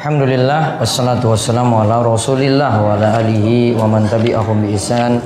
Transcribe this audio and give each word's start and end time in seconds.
Alhamdulillah 0.00 0.80
wassalatu 0.80 1.28
wassalamu 1.28 1.84
ala 1.84 2.00
Rasulillah 2.00 2.72
wa 2.80 2.96
ala 2.96 3.20
alihi 3.20 3.76
wa 3.76 3.84
man 3.84 4.08
tabi'ahum 4.08 4.64
bi 4.64 4.72
ihsan 4.72 5.20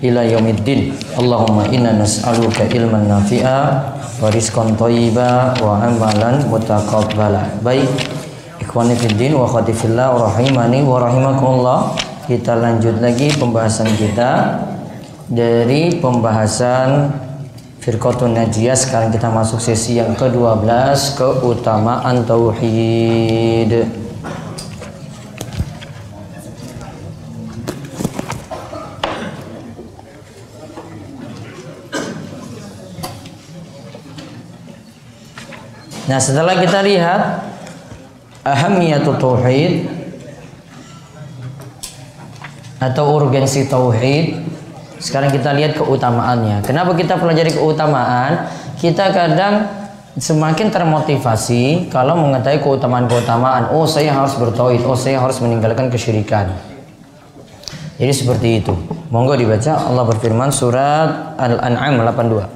ila 0.00 0.24
yaumiddin. 0.24 0.96
Allahumma 1.20 1.68
inna 1.68 1.92
nas'aluka 1.92 2.64
ilman 2.72 3.04
nafi'a 3.04 3.60
wa 4.16 4.24
rizqan 4.32 4.80
thayyiba 4.80 5.60
wa 5.60 5.76
amalan 5.76 6.40
mutaqabbala. 6.48 7.60
Baik. 7.60 7.84
Ikhwani 8.64 8.96
fid 8.96 9.12
din 9.20 9.36
wa 9.36 9.44
akhwati 9.44 9.76
fillah 9.76 10.16
rahimani 10.16 10.80
wa 10.88 11.04
rahimakumullah. 11.04 11.92
Kita 12.24 12.56
lanjut 12.56 13.04
lagi 13.04 13.28
pembahasan 13.36 13.92
kita 13.92 14.56
dari 15.28 16.00
pembahasan 16.00 17.12
Firqatun 17.84 18.32
Najiyah 18.32 18.72
sekarang 18.72 19.12
kita 19.12 19.28
masuk 19.28 19.60
sesi 19.60 20.00
yang 20.00 20.16
ke-12 20.16 20.64
keutamaan 21.12 22.24
tauhid. 22.24 24.03
Nah, 36.14 36.22
setelah 36.22 36.54
kita 36.54 36.78
lihat 36.86 37.42
ahamiyatu 38.46 39.18
tauhid 39.18 39.90
atau 42.78 43.18
urgensi 43.18 43.66
tauhid, 43.66 44.38
sekarang 45.02 45.34
kita 45.34 45.50
lihat 45.58 45.74
keutamaannya. 45.74 46.62
Kenapa 46.62 46.94
kita 46.94 47.18
pelajari 47.18 47.50
keutamaan? 47.50 48.46
Kita 48.78 49.10
kadang 49.10 49.66
semakin 50.14 50.70
termotivasi 50.70 51.90
kalau 51.90 52.14
mengetahui 52.14 52.62
keutamaan-keutamaan. 52.62 53.74
Oh, 53.74 53.82
saya 53.82 54.14
harus 54.14 54.38
bertauhid. 54.38 54.86
Oh, 54.86 54.94
saya 54.94 55.18
harus 55.18 55.42
meninggalkan 55.42 55.90
kesyirikan. 55.90 56.54
Jadi 57.98 58.14
seperti 58.14 58.62
itu. 58.62 58.70
Monggo 59.10 59.34
dibaca. 59.34 59.82
Allah 59.82 60.06
berfirman 60.06 60.54
surat 60.54 61.34
Al-An'am 61.42 62.06
82. 62.06 62.46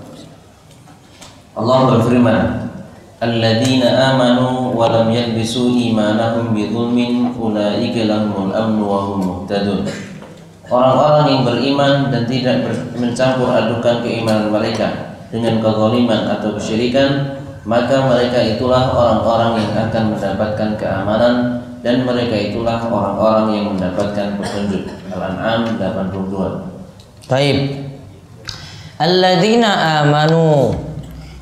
Allah 1.58 1.78
berfirman, 1.98 2.67
Wa 3.18 4.86
lam 4.94 5.10
yalbisu 5.10 5.74
imanahum 5.74 6.54
bidzulmin 6.54 7.34
ulaika 7.34 8.06
lahumul 8.06 8.54
amnu 8.54 8.86
wa 8.86 8.98
hum 9.10 9.18
muhtadun. 9.26 9.82
Orang-orang 10.70 11.24
yang 11.26 11.42
beriman 11.42 11.92
dan 12.14 12.22
tidak 12.30 12.62
mencampur 12.94 13.50
adukan 13.50 14.06
keimanan 14.06 14.54
mereka 14.54 15.18
dengan 15.34 15.58
kezaliman 15.58 16.30
atau 16.38 16.54
kesyirikan, 16.54 17.42
maka 17.66 18.06
mereka 18.06 18.38
itulah 18.38 18.86
orang-orang 18.94 19.66
yang 19.66 19.72
akan 19.90 20.14
mendapatkan 20.14 20.70
keamanan 20.78 21.34
dan 21.82 22.06
mereka 22.06 22.38
itulah 22.38 22.86
orang-orang 22.86 23.46
yang 23.50 23.66
mendapatkan 23.74 24.38
petunjuk. 24.38 24.94
Al-An'am 25.10 25.74
82. 25.74 27.26
Taib. 27.26 27.58
Alladzina 29.02 30.04
amanu 30.06 30.87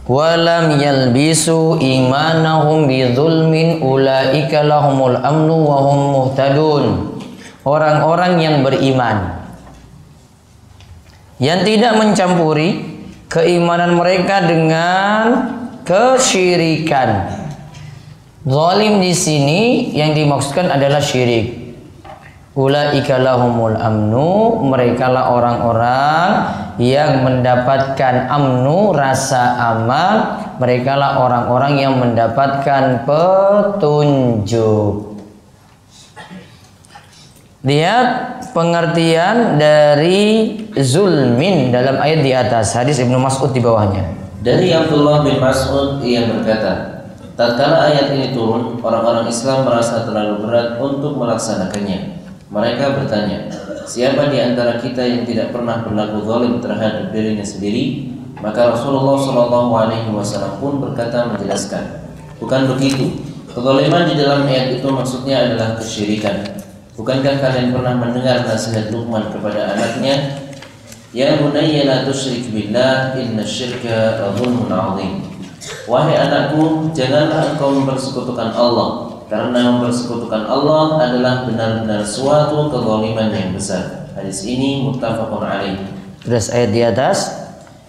walam 0.07 0.79
yalbisu 0.79 1.83
imanahum 1.83 2.87
bidzulmin 2.87 3.83
ulaika 3.83 4.62
lahumul 4.62 5.19
amnu 5.19 5.57
wa 5.67 5.77
hum 5.83 5.99
muhtadun. 6.15 6.85
Orang-orang 7.67 8.39
yang 8.39 8.62
beriman 8.62 9.43
yang 11.43 11.67
tidak 11.67 11.99
mencampuri 11.99 12.97
keimanan 13.27 13.99
mereka 13.99 14.47
dengan 14.47 15.23
kesyirikan. 15.83 17.27
Zalim 18.47 19.03
di 19.03 19.11
sini 19.11 19.91
yang 19.91 20.15
dimaksudkan 20.15 20.71
adalah 20.71 21.03
syirik. 21.03 21.67
Ulaika 22.57 23.21
lahumul 23.21 23.77
amnu 23.77 24.65
Mereka 24.65 25.12
lah 25.12 25.29
orang-orang 25.29 26.29
Yang 26.76 27.12
mendapatkan 27.25 28.28
amnu 28.28 28.92
Rasa 28.92 29.56
aman 29.75 30.16
Mereka 30.60 30.92
lah 30.97 31.25
orang-orang 31.25 31.81
yang 31.81 31.97
mendapatkan 31.97 33.09
petunjuk 33.09 35.16
Lihat 37.66 38.06
pengertian 38.54 39.59
dari 39.59 40.54
zulmin 40.78 41.75
dalam 41.75 41.98
ayat 41.98 42.22
di 42.22 42.31
atas 42.31 42.78
hadis 42.78 43.03
Ibnu 43.03 43.19
Mas'ud 43.19 43.50
di 43.50 43.59
bawahnya. 43.59 44.06
Dari 44.38 44.70
Abdullah 44.70 45.26
bin 45.26 45.42
Mas'ud 45.42 45.98
ia 46.06 46.31
berkata, 46.31 47.03
tatkala 47.34 47.91
ayat 47.91 48.15
ini 48.15 48.31
turun, 48.31 48.78
orang-orang 48.78 49.26
Islam 49.26 49.66
merasa 49.66 50.06
terlalu 50.06 50.47
berat 50.47 50.78
untuk 50.78 51.19
melaksanakannya. 51.19 52.22
Mereka 52.47 53.03
bertanya, 53.03 53.50
siapa 53.86 54.28
di 54.28 54.38
antara 54.42 54.82
kita 54.82 55.00
yang 55.00 55.22
tidak 55.22 55.54
pernah 55.54 55.86
berlaku 55.86 56.26
zalim 56.26 56.58
terhadap 56.58 57.14
dirinya 57.14 57.47
sendiri? 57.47 58.12
Maka 58.42 58.76
Rasulullah 58.76 59.16
Shallallahu 59.16 59.72
Alaihi 59.72 60.10
Wasallam 60.12 60.60
pun 60.60 60.82
berkata 60.82 61.32
menjelaskan, 61.32 62.04
bukan 62.42 62.69
begitu. 62.76 63.16
Kezaliman 63.48 64.04
di 64.12 64.20
dalam 64.20 64.44
ayat 64.44 64.76
itu 64.76 64.84
maksudnya 64.92 65.48
adalah 65.48 65.80
kesyirikan. 65.80 66.44
Bukankah 66.92 67.41
kalian 67.41 67.72
pernah 67.72 67.97
mendengar 67.97 68.44
nasihat 68.44 68.92
Luqman 68.92 69.32
kepada 69.32 69.72
anaknya? 69.72 70.44
Ya 71.16 71.41
bunayya 71.41 71.88
la 71.88 71.97
tusyrik 72.04 72.53
billah 72.53 73.16
inna 73.16 73.41
syirka 73.41 74.20
zulmun 74.36 74.68
azim. 74.68 75.24
Wahai 75.88 76.20
anakku, 76.20 76.92
janganlah 76.92 77.56
engkau 77.56 77.72
mempersekutukan 77.72 78.53
Allah 78.53 79.06
karena 79.26 79.75
mempersekutukan 79.75 80.47
Allah 80.47 81.03
adalah 81.03 81.34
benar-benar 81.47 82.03
suatu 82.06 82.70
kezaliman 82.70 83.31
yang 83.34 83.50
besar. 83.54 84.10
Hadis 84.14 84.47
ini 84.47 84.87
muttafaqun 84.87 85.42
alaih. 85.42 85.76
Terus 86.22 86.50
ayat 86.50 86.70
di 86.72 86.82
atas 86.82 87.47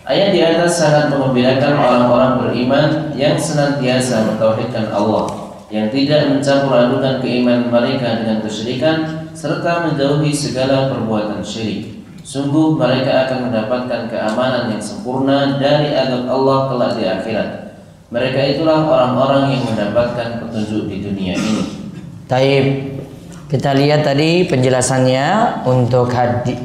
Ayat 0.07 0.31
di 0.31 0.39
atas 0.39 0.79
sangat 0.79 1.11
mengembirakan 1.11 1.75
orang-orang 1.75 2.39
beriman 2.39 3.11
yang 3.19 3.35
senantiasa 3.35 4.23
mentauhidkan 4.23 4.87
Allah, 4.87 5.51
yang 5.67 5.91
tidak 5.91 6.31
mencampur 6.31 6.79
adukan 6.79 7.19
keimanan 7.19 7.67
mereka 7.67 8.23
dengan 8.23 8.39
kesyirikan 8.39 9.27
serta 9.35 9.83
menjauhi 9.83 10.31
segala 10.31 10.87
perbuatan 10.95 11.43
syirik. 11.43 12.07
Sungguh 12.23 12.79
mereka 12.79 13.27
akan 13.27 13.51
mendapatkan 13.51 14.07
keamanan 14.07 14.71
yang 14.71 14.79
sempurna 14.79 15.59
dari 15.59 15.91
adab 15.91 16.23
Allah 16.31 16.71
kelak 16.71 16.91
di 16.95 17.03
akhirat. 17.03 17.66
Mereka 18.07 18.56
itulah 18.56 18.88
orang-orang 18.88 19.51
yang 19.51 19.68
mendapatkan 19.68 20.40
petunjuk 20.40 20.88
di 20.88 21.03
dunia 21.03 21.35
ini. 21.35 21.63
Taib. 22.23 22.66
Kita 23.47 23.72
lihat 23.72 24.03
tadi 24.03 24.44
penjelasannya 24.44 25.63
untuk 25.63 26.12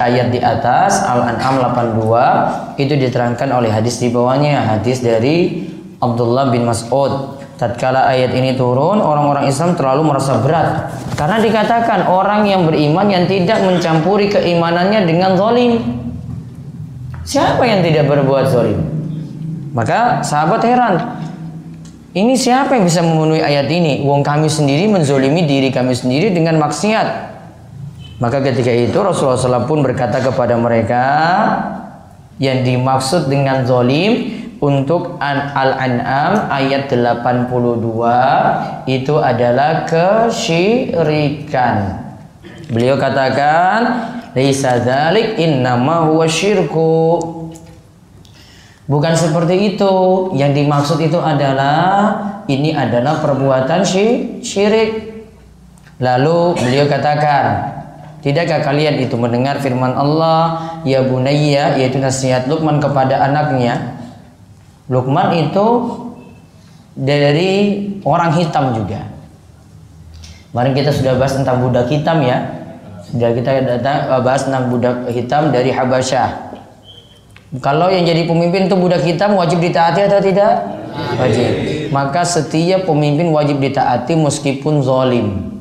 ayat 0.02 0.34
di 0.34 0.42
atas 0.42 0.98
Al-An'am 1.06 1.62
82 1.62 2.74
itu 2.82 2.94
diterangkan 2.98 3.54
oleh 3.54 3.70
hadis 3.70 4.02
di 4.02 4.10
bawahnya, 4.10 4.66
hadis 4.66 4.98
dari 4.98 5.66
Abdullah 6.02 6.50
bin 6.50 6.66
Mas'ud. 6.66 7.38
Tatkala 7.54 8.10
ayat 8.10 8.34
ini 8.34 8.58
turun, 8.58 8.98
orang-orang 8.98 9.46
Islam 9.46 9.78
terlalu 9.78 10.10
merasa 10.10 10.42
berat 10.42 10.90
karena 11.14 11.38
dikatakan 11.38 12.10
orang 12.10 12.50
yang 12.50 12.66
beriman 12.66 13.06
yang 13.06 13.30
tidak 13.30 13.62
mencampuri 13.62 14.26
keimanannya 14.26 15.06
dengan 15.06 15.38
zalim. 15.38 15.78
Siapa 17.22 17.62
yang 17.62 17.86
tidak 17.86 18.10
berbuat 18.10 18.50
zalim? 18.50 18.82
Maka 19.70 20.18
sahabat 20.26 20.66
heran, 20.66 21.22
ini 22.12 22.36
siapa 22.36 22.76
yang 22.76 22.84
bisa 22.84 23.00
memenuhi 23.00 23.40
ayat 23.40 23.72
ini? 23.72 24.04
Wong 24.04 24.20
kami 24.20 24.44
sendiri 24.44 24.84
menzolimi 24.84 25.48
diri 25.48 25.72
kami 25.72 25.96
sendiri 25.96 26.28
dengan 26.28 26.60
maksiat. 26.60 27.32
Maka 28.20 28.44
ketika 28.44 28.68
itu 28.68 28.94
Rasulullah 29.00 29.40
SAW 29.40 29.64
pun 29.64 29.80
berkata 29.80 30.20
kepada 30.20 30.54
mereka 30.60 31.04
yang 32.36 32.62
dimaksud 32.62 33.32
dengan 33.32 33.64
zolim 33.64 34.28
untuk 34.60 35.18
Al-An'am 35.18 36.52
ayat 36.52 36.92
82 36.92 38.86
itu 38.86 39.14
adalah 39.16 39.88
kesyirikan. 39.88 41.76
Beliau 42.70 43.00
katakan, 43.00 44.06
"Laisa 44.36 44.78
dzalik 44.84 45.40
innama 45.40 46.06
huwa 46.12 46.28
syirku." 46.28 47.41
Bukan 48.90 49.14
seperti 49.14 49.74
itu. 49.76 49.94
Yang 50.34 50.52
dimaksud 50.64 50.98
itu 51.02 51.18
adalah 51.18 52.18
ini 52.50 52.74
adalah 52.74 53.22
perbuatan 53.22 53.86
syirik. 54.42 55.12
Lalu 56.02 56.58
beliau 56.58 56.90
katakan, 56.90 57.78
Tidakkah 58.22 58.62
kalian 58.62 59.02
itu 59.02 59.18
mendengar 59.18 59.58
firman 59.58 59.98
Allah, 59.98 60.78
ya 60.86 61.02
bunayya, 61.02 61.74
yaitu 61.74 61.98
nasihat 61.98 62.46
Luqman 62.46 62.78
kepada 62.78 63.18
anaknya? 63.18 63.98
Luqman 64.86 65.34
itu 65.50 65.66
dari 66.94 67.50
orang 68.06 68.30
hitam 68.38 68.78
juga. 68.78 69.10
Kemarin 70.54 70.74
kita 70.76 70.94
sudah 70.94 71.18
bahas 71.18 71.34
tentang 71.34 71.66
budak 71.66 71.90
hitam 71.90 72.22
ya. 72.22 72.46
Sudah 73.10 73.34
kita 73.34 73.50
datang 73.66 74.22
bahas 74.22 74.46
tentang 74.46 74.70
budak 74.70 75.10
hitam 75.10 75.50
dari 75.50 75.74
Habasyah. 75.74 76.51
Kalau 77.60 77.92
yang 77.92 78.08
jadi 78.08 78.24
pemimpin 78.24 78.64
itu 78.64 78.76
budak 78.78 79.04
hitam 79.04 79.36
wajib 79.36 79.60
ditaati 79.60 80.08
atau 80.08 80.24
tidak? 80.24 80.52
Wajib. 81.20 81.48
Maka 81.92 82.24
setiap 82.24 82.88
pemimpin 82.88 83.28
wajib 83.28 83.60
ditaati 83.60 84.16
meskipun 84.16 84.80
zalim. 84.80 85.52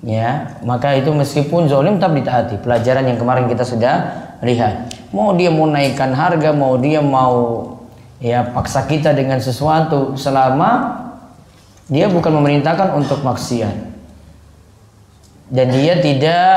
ya 0.00 0.56
maka 0.64 0.96
itu 0.96 1.12
meskipun 1.12 1.68
zolim 1.68 2.00
tetap 2.00 2.16
ditaati 2.16 2.56
pelajaran 2.64 3.04
yang 3.04 3.20
kemarin 3.20 3.44
kita 3.52 3.68
sudah 3.68 3.94
lihat 4.40 4.88
mau 5.12 5.36
dia 5.36 5.52
mau 5.52 5.68
naikkan 5.68 6.16
harga 6.16 6.56
mau 6.56 6.80
dia 6.80 7.04
mau 7.04 7.76
ya 8.16 8.48
paksa 8.48 8.88
kita 8.88 9.12
dengan 9.12 9.44
sesuatu 9.44 10.16
selama 10.16 10.96
dia 11.92 12.08
bukan 12.08 12.32
memerintahkan 12.32 12.96
untuk 12.96 13.20
maksiat 13.20 13.76
dan 15.52 15.68
dia 15.68 16.00
tidak 16.00 16.56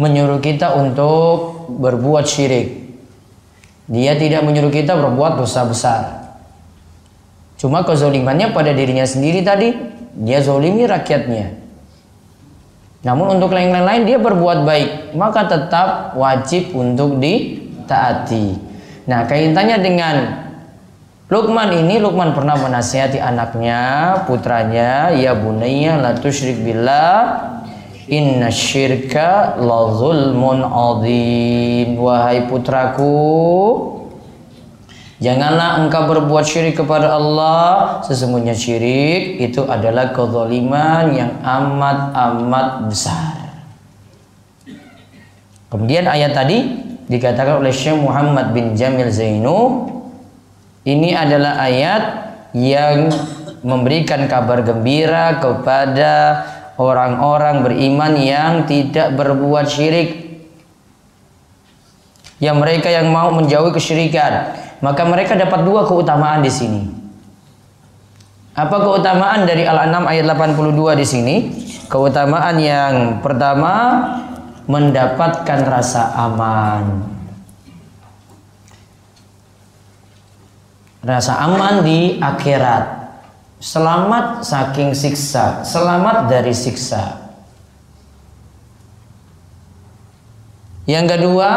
menyuruh 0.00 0.40
kita 0.40 0.72
untuk 0.72 1.68
berbuat 1.68 2.24
syirik 2.24 2.81
dia 3.90 4.14
tidak 4.18 4.46
menyuruh 4.46 4.70
kita 4.70 4.94
berbuat 4.94 5.38
dosa 5.38 5.66
besar 5.66 6.02
cuma 7.56 7.86
kezolimannya 7.86 8.50
pada 8.50 8.74
dirinya 8.74 9.06
sendiri 9.06 9.42
tadi 9.46 9.74
dia 10.18 10.42
zolimi 10.42 10.84
rakyatnya 10.84 11.62
namun 13.02 13.38
untuk 13.38 13.50
lain-lain 13.50 14.06
dia 14.06 14.18
berbuat 14.22 14.62
baik, 14.62 14.90
maka 15.18 15.50
tetap 15.50 16.14
wajib 16.14 16.70
untuk 16.70 17.18
ditaati. 17.18 18.54
Nah, 19.10 19.26
kaitannya 19.26 19.78
dengan 19.82 20.16
Lukman 21.26 21.72
ini 21.74 21.98
Lukman 21.98 22.30
pernah 22.36 22.54
menasihati 22.54 23.18
anaknya, 23.18 24.22
putranya, 24.28 25.10
ya 25.16 25.34
bunayya 25.34 25.98
la 25.98 26.12
tusyrik 26.14 26.60
billah 26.60 27.18
inna 28.10 28.50
syirka 28.50 29.58
la 29.60 29.80
zulmun 29.94 30.62
azim. 30.64 31.98
Wahai 31.98 32.46
putraku, 32.50 33.92
Janganlah 35.22 35.86
engkau 35.86 36.10
berbuat 36.10 36.42
syirik 36.42 36.82
kepada 36.82 37.14
Allah 37.14 38.02
Sesungguhnya 38.02 38.58
syirik 38.58 39.38
itu 39.38 39.62
adalah 39.62 40.10
kezaliman 40.10 41.14
yang 41.14 41.38
amat-amat 41.46 42.90
besar 42.90 43.38
Kemudian 45.70 46.10
ayat 46.10 46.34
tadi 46.34 46.74
dikatakan 47.06 47.62
oleh 47.62 47.70
Syekh 47.70 48.02
Muhammad 48.02 48.50
bin 48.50 48.74
Jamil 48.74 49.14
Zainu 49.14 49.86
Ini 50.82 51.14
adalah 51.14 51.70
ayat 51.70 52.02
yang 52.58 53.14
memberikan 53.62 54.26
kabar 54.26 54.66
gembira 54.66 55.38
kepada 55.38 56.42
orang-orang 56.80 57.64
beriman 57.64 58.12
yang 58.16 58.52
tidak 58.64 59.12
berbuat 59.16 59.68
syirik 59.68 60.40
yang 62.42 62.58
mereka 62.58 62.90
yang 62.90 63.12
mau 63.12 63.30
menjauhi 63.30 63.70
kesyirikan 63.70 64.62
maka 64.82 65.06
mereka 65.06 65.38
dapat 65.38 65.62
dua 65.62 65.86
keutamaan 65.86 66.42
di 66.42 66.50
sini. 66.50 66.82
Apa 68.52 68.84
keutamaan 68.84 69.48
dari 69.48 69.64
Al-An'am 69.64 70.04
ayat 70.04 70.28
82 70.28 71.00
di 71.00 71.06
sini? 71.06 71.36
Keutamaan 71.88 72.58
yang 72.60 73.22
pertama 73.24 73.72
mendapatkan 74.66 75.60
rasa 75.64 76.12
aman. 76.18 77.08
Rasa 81.00 81.32
aman 81.46 81.86
di 81.86 82.18
akhirat. 82.20 83.01
Selamat 83.62 84.42
saking 84.42 84.90
siksa, 84.90 85.62
selamat 85.62 86.26
dari 86.26 86.50
siksa. 86.50 87.30
Yang 90.82 91.14
kedua, 91.14 91.50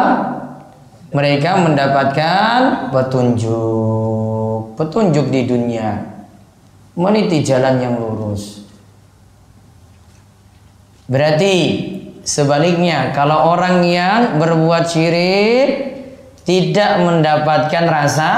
mereka 1.10 1.57
mendapatkan 1.66 2.94
petunjuk. 2.94 4.78
Petunjuk 4.78 5.34
di 5.34 5.50
dunia. 5.50 6.06
Meniti 6.94 7.42
jalan 7.42 7.81
yang 7.81 7.98
lurus. 7.98 8.62
Berarti 11.10 11.56
sebaliknya 12.22 13.18
kalau 13.18 13.50
orang 13.50 13.81
yang 13.81 14.38
berbuat 14.38 14.94
syirik 14.94 15.98
tidak 16.46 17.01
mendapatkan 17.01 17.86
rasa 17.90 18.30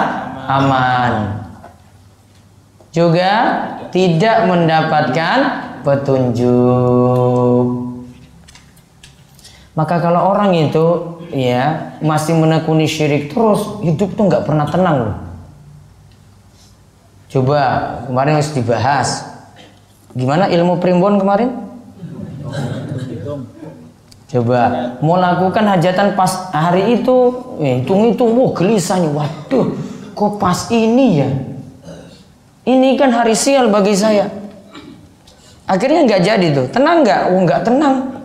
aman 0.47 1.46
juga 2.97 3.31
tidak 3.93 4.49
mendapatkan 4.49 5.37
petunjuk. 5.85 7.65
Maka 9.77 10.01
kalau 10.01 10.33
orang 10.33 10.57
itu 10.57 10.85
ya 11.29 11.93
masih 12.01 12.33
menekuni 12.33 12.89
syirik 12.89 13.29
terus 13.29 13.77
hidup 13.85 14.17
tuh 14.17 14.25
nggak 14.25 14.49
pernah 14.49 14.65
tenang 14.65 14.97
loh. 14.97 15.17
Coba 17.29 17.59
kemarin 18.09 18.41
harus 18.41 18.57
dibahas. 18.57 19.09
Gimana 20.17 20.49
ilmu 20.49 20.81
primbon 20.81 21.21
kemarin? 21.21 21.53
Coba 24.27 24.97
mau 25.05 25.21
lakukan 25.21 25.61
hajatan 25.77 26.17
pas 26.17 26.49
hari 26.49 26.97
itu. 26.97 27.17
Eh, 27.61 27.85
hitung 27.85 28.09
itu 28.09 28.25
wah 28.25 28.49
gelisahnya 28.57 29.13
waduh 29.13 29.77
kok 30.17 30.41
pas 30.41 30.73
ini 30.73 31.21
ya 31.21 31.29
ini 32.67 32.99
kan 32.99 33.15
hari 33.15 33.33
sial 33.33 33.71
bagi 33.71 33.95
saya 33.95 34.27
akhirnya 35.63 36.03
nggak 36.03 36.21
jadi 36.21 36.47
tuh 36.51 36.67
tenang 36.67 37.07
nggak 37.07 37.21
oh 37.31 37.39
nggak 37.41 37.61
tenang 37.63 38.17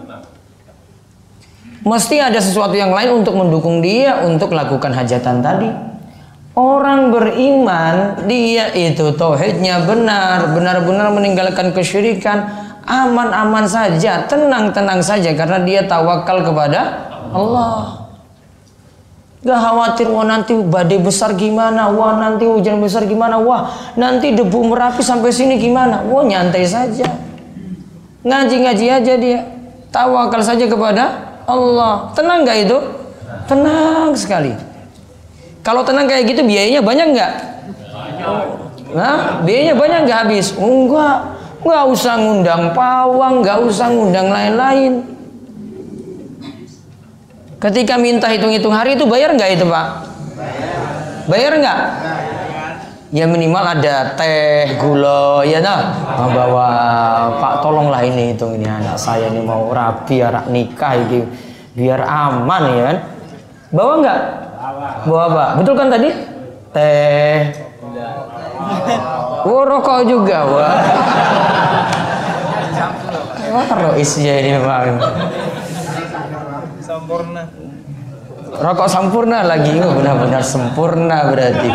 Mesti 1.82 2.22
ada 2.22 2.38
sesuatu 2.38 2.78
yang 2.78 2.94
lain 2.94 3.26
untuk 3.26 3.34
mendukung 3.34 3.82
dia 3.82 4.22
untuk 4.22 4.54
lakukan 4.54 4.94
hajatan 4.94 5.42
tadi. 5.42 5.66
Orang 6.54 7.10
beriman, 7.10 8.22
dia 8.30 8.70
itu 8.70 9.10
tauhidnya 9.18 9.82
benar, 9.82 10.54
benar-benar 10.54 11.10
meninggalkan 11.10 11.74
kesyirikan, 11.74 12.46
aman-aman 12.86 13.66
saja, 13.66 14.28
tenang-tenang 14.30 15.02
saja 15.02 15.34
karena 15.34 15.58
dia 15.66 15.82
tawakal 15.82 16.44
kepada 16.46 17.10
Allah. 17.34 18.01
Gak 19.42 19.58
khawatir, 19.58 20.06
wah 20.06 20.22
nanti 20.22 20.54
badai 20.54 21.02
besar 21.02 21.34
gimana, 21.34 21.90
wah 21.90 22.14
nanti 22.14 22.46
hujan 22.46 22.78
besar 22.78 23.02
gimana, 23.10 23.42
wah 23.42 23.74
nanti 23.98 24.30
debu 24.30 24.70
merapi 24.70 25.02
sampai 25.02 25.34
sini 25.34 25.58
gimana, 25.58 25.98
wah 26.06 26.22
nyantai 26.22 26.62
saja. 26.62 27.10
Ngaji-ngaji 28.22 28.86
aja 28.86 29.14
dia, 29.18 29.42
tawakal 29.90 30.46
saja 30.46 30.70
kepada 30.70 31.34
Allah. 31.42 32.14
Tenang 32.14 32.46
nggak 32.46 32.58
itu? 32.70 32.78
Tenang 33.50 34.14
sekali. 34.14 34.54
Kalau 35.66 35.82
tenang 35.82 36.06
kayak 36.06 36.30
gitu 36.30 36.46
biayanya 36.46 36.78
banyak 36.78 37.06
nggak? 37.10 37.32
Nah, 38.94 39.42
biayanya 39.42 39.74
banyak 39.74 40.00
nggak 40.06 40.18
habis? 40.22 40.54
Enggak. 40.54 41.34
Nggak 41.62 41.84
usah 41.90 42.14
ngundang 42.18 42.74
pawang, 42.74 43.42
nggak 43.42 43.58
usah 43.66 43.90
ngundang 43.90 44.30
lain-lain. 44.30 45.11
Ketika 47.62 47.94
minta 47.94 48.26
hitung-hitung 48.26 48.74
hari 48.74 48.98
itu 48.98 49.06
bayar 49.06 49.38
nggak 49.38 49.54
itu 49.54 49.62
pak? 49.70 49.86
Bayar 51.30 51.54
nggak? 51.62 51.78
Ya 53.14 53.28
minimal 53.30 53.62
ada 53.62 54.18
teh, 54.18 54.82
gula, 54.82 55.46
ya 55.46 55.62
nah. 55.62 55.94
Bawa 56.32 56.68
Pak 57.38 57.62
tolonglah 57.62 58.02
ini 58.02 58.34
hitung 58.34 58.58
ini 58.58 58.66
anak 58.66 58.98
saya 58.98 59.30
ini 59.30 59.46
mau 59.46 59.70
rapi 59.70 60.24
anak 60.26 60.50
nikah 60.50 60.98
ini 61.06 61.22
biar 61.78 62.02
aman 62.02 62.62
ya 62.74 62.82
kan. 62.82 62.98
Bawa 63.70 63.92
nggak? 64.02 64.20
Bawa 65.06 65.22
apa? 65.30 65.44
Betul 65.62 65.74
kan 65.78 65.86
tadi? 65.86 66.10
Teh. 66.74 67.38
Oh 69.46 69.62
rokok 69.62 70.02
juga 70.02 70.38
wah. 70.50 70.74
Wah 73.54 73.68
Rois 73.70 74.12
ya 74.18 74.34
ini 74.40 74.58
memang. 74.58 74.98
Sempurna 77.02 77.42
rokok 78.62 78.86
sempurna 78.86 79.42
lagi 79.42 79.74
oh, 79.82 79.90
benar-benar 79.98 80.38
sempurna 80.44 81.34
berarti. 81.34 81.66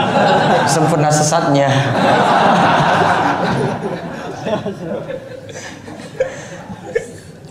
Sempurna 0.72 1.12
sesatnya. 1.12 1.67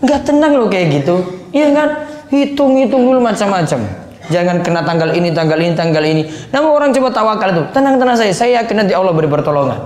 Nggak 0.01 0.21
tenang 0.25 0.53
loh 0.57 0.65
kayak 0.71 0.87
gitu. 1.03 1.15
Iya 1.53 1.69
kan? 1.75 1.89
Hitung-hitung 2.33 3.05
dulu 3.05 3.19
macam-macam. 3.21 3.79
Jangan 4.27 4.57
kena 4.65 4.81
tanggal 4.81 5.13
ini 5.13 5.29
tanggal 5.29 5.59
ini 5.61 5.73
tanggal 5.77 6.01
ini. 6.01 6.25
Namun 6.49 6.73
orang 6.73 6.89
coba 6.97 7.13
tawakal 7.13 7.49
itu. 7.53 7.63
Tenang-tenang 7.77 8.17
saya. 8.17 8.33
Saya 8.33 8.63
yakin 8.63 8.85
nanti 8.85 8.97
Allah 8.97 9.13
beri 9.13 9.29
pertolongan. 9.29 9.77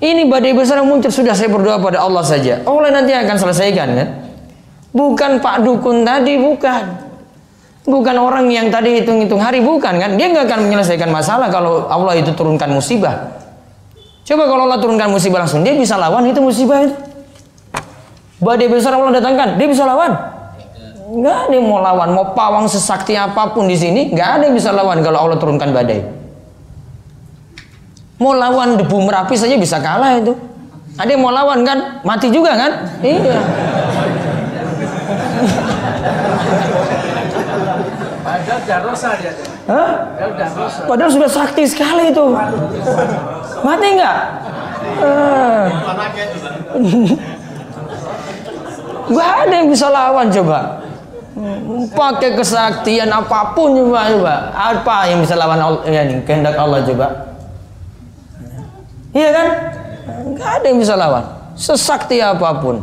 Ini 0.00 0.24
badai 0.24 0.56
besar 0.56 0.80
yang 0.80 0.88
muncul. 0.88 1.12
Sudah 1.12 1.36
saya 1.36 1.52
berdoa 1.52 1.76
pada 1.84 2.00
Allah 2.00 2.24
saja. 2.24 2.64
Allah 2.64 2.90
nanti 2.96 3.12
akan 3.12 3.36
selesaikan 3.36 3.88
kan 3.92 4.08
bukan 4.94 5.42
Pak 5.42 5.66
Dukun 5.66 6.06
tadi 6.06 6.38
bukan 6.38 7.04
Bukan 7.84 8.16
orang 8.16 8.48
yang 8.48 8.72
tadi 8.72 8.96
hitung-hitung 8.96 9.44
hari, 9.44 9.60
bukan 9.60 10.00
kan? 10.00 10.16
Dia 10.16 10.32
nggak 10.32 10.48
akan 10.48 10.60
menyelesaikan 10.72 11.12
masalah 11.12 11.52
kalau 11.52 11.84
Allah 11.84 12.16
itu 12.16 12.32
turunkan 12.32 12.72
musibah. 12.72 13.36
Coba 14.24 14.48
kalau 14.48 14.64
Allah 14.64 14.80
turunkan 14.80 15.12
musibah 15.12 15.44
langsung, 15.44 15.60
dia 15.60 15.76
bisa 15.76 16.00
lawan 16.00 16.24
itu 16.24 16.40
musibah 16.40 16.80
itu. 16.80 16.96
Badai 18.40 18.72
besar 18.72 18.96
Allah 18.96 19.20
datangkan, 19.20 19.60
dia 19.60 19.68
bisa 19.68 19.84
lawan. 19.84 20.16
Nggak 21.12 21.36
ada 21.44 21.52
yang 21.52 21.68
mau 21.68 21.84
lawan, 21.84 22.08
mau 22.16 22.32
pawang 22.32 22.64
sesakti 22.72 23.20
apa 23.20 23.52
pun 23.52 23.68
di 23.68 23.76
sini, 23.76 24.16
nggak 24.16 24.28
ada 24.40 24.42
yang 24.48 24.56
bisa 24.56 24.72
lawan 24.72 25.04
kalau 25.04 25.28
Allah 25.28 25.36
turunkan 25.36 25.68
badai. 25.68 26.00
Mau 28.16 28.32
lawan 28.32 28.80
debu 28.80 28.96
merapi 29.04 29.36
saja 29.36 29.60
bisa 29.60 29.76
kalah 29.84 30.16
itu. 30.16 30.32
Ada 30.96 31.12
yang 31.12 31.20
mau 31.20 31.36
lawan 31.36 31.60
kan, 31.68 32.00
mati 32.00 32.32
juga 32.32 32.56
kan? 32.56 32.96
Iya. 33.04 33.36
Padahal 38.64 38.80
udah 38.80 38.88
rosa 38.88 39.08
dia. 39.20 39.32
Hah? 39.68 39.92
Padahal 40.16 40.52
rosa. 40.56 40.80
Padahal 40.88 41.10
sudah 41.12 41.28
sakti 41.28 41.68
sekali 41.68 42.08
itu. 42.08 42.26
Mati 43.60 43.88
nggak? 44.00 44.18
Eh. 45.04 45.64
Gak 49.04 49.30
ada 49.44 49.52
yang 49.52 49.68
bisa 49.68 49.92
lawan 49.92 50.32
coba. 50.32 50.80
Pakai 51.92 52.40
kesaktian 52.40 53.12
apa 53.12 53.52
pun 53.52 53.76
coba 53.76 54.08
coba. 54.16 54.34
Apa 54.56 55.12
yang 55.12 55.20
bisa 55.20 55.36
lawan 55.36 55.60
Allah? 55.60 55.84
Ya, 55.84 56.08
nih, 56.08 56.24
kehendak 56.24 56.56
Allah 56.56 56.80
coba. 56.88 57.36
Iya 59.12 59.28
kan? 59.28 59.46
Gak 60.40 60.50
ada 60.56 60.64
yang 60.72 60.80
bisa 60.80 60.96
lawan. 60.96 61.24
Sesakti 61.52 62.24
apa 62.24 62.48
pun. 62.64 62.80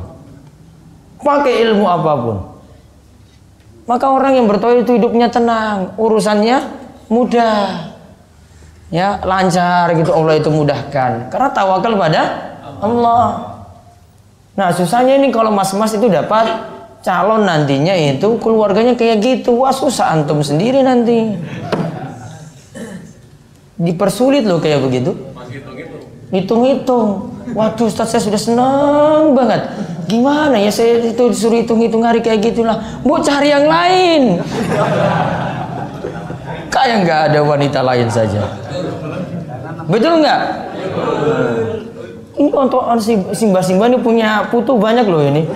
Pakai 1.25 1.65
ilmu 1.65 1.89
apa 1.89 2.13
pun. 2.21 2.50
Maka 3.89 4.05
orang 4.13 4.37
yang 4.37 4.45
bertauhid 4.45 4.85
itu 4.85 5.01
hidupnya 5.01 5.27
tenang, 5.33 5.97
urusannya 5.97 6.61
mudah. 7.09 7.91
Ya, 8.91 9.23
lancar 9.23 9.95
gitu 9.95 10.11
Allah 10.11 10.35
itu 10.35 10.51
mudahkan. 10.51 11.31
Karena 11.31 11.49
tawakal 11.55 11.95
pada 11.95 12.21
Allah. 12.83 13.55
Nah, 14.51 14.69
susahnya 14.75 15.15
ini 15.15 15.31
kalau 15.31 15.47
mas-mas 15.49 15.95
itu 15.95 16.11
dapat 16.11 16.51
calon 17.01 17.47
nantinya 17.47 17.95
itu 17.97 18.35
keluarganya 18.43 18.93
kayak 18.99 19.23
gitu. 19.23 19.63
Wah, 19.63 19.71
susah 19.71 20.11
antum 20.11 20.43
sendiri 20.43 20.83
nanti. 20.83 21.39
Dipersulit 23.79 24.45
loh 24.45 24.61
kayak 24.61 24.83
begitu. 24.83 25.15
Hitung-hitung. 26.29 27.33
Waduh, 27.51 27.87
Ustaz 27.89 28.13
saya 28.13 28.21
sudah 28.23 28.39
senang 28.39 29.33
banget. 29.33 29.67
Gimana 30.11 30.59
ya 30.59 30.67
saya 30.67 30.99
itu 30.99 31.23
disuruh 31.31 31.63
hitung-hitung 31.63 32.03
hari 32.03 32.19
kayak 32.19 32.43
gitulah. 32.51 32.83
Mau 33.07 33.23
cari 33.23 33.47
yang 33.47 33.63
lain. 33.63 34.43
Kayak 36.67 36.97
nggak 37.07 37.21
ada 37.31 37.39
wanita 37.39 37.79
lain 37.79 38.11
saja. 38.11 38.43
Betul 39.87 40.19
nggak? 40.19 40.41
Ini 42.35 42.49
untuk 42.51 42.83
si 42.99 43.15
Simba-Simba 43.31 43.87
ini 43.87 44.03
punya 44.03 44.43
putu 44.51 44.75
banyak 44.75 45.07
loh 45.07 45.23
ini. 45.23 45.47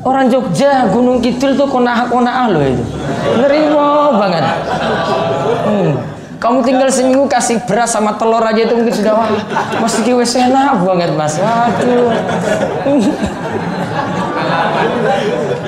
Orang 0.00 0.32
Jogja, 0.32 0.86
Gunung 0.88 1.18
Kidul 1.18 1.58
tuh 1.58 1.66
konah-konah 1.66 2.46
loh 2.48 2.62
itu. 2.62 2.84
Nerimo 3.42 4.16
banget. 4.16 4.44
Hmm. 5.66 5.92
Kamu 6.40 6.64
tinggal 6.64 6.88
seminggu 6.88 7.28
kasih 7.28 7.60
beras 7.68 7.92
sama 7.92 8.16
telur 8.16 8.40
aja 8.40 8.64
itu 8.64 8.72
mungkin 8.72 8.96
sudah 8.96 9.12
wah 9.12 9.28
masih 9.84 10.00
kiwe 10.08 10.24
enak 10.24 10.80
banget 10.80 11.12
mas. 11.12 11.36
Waduh. 11.36 12.08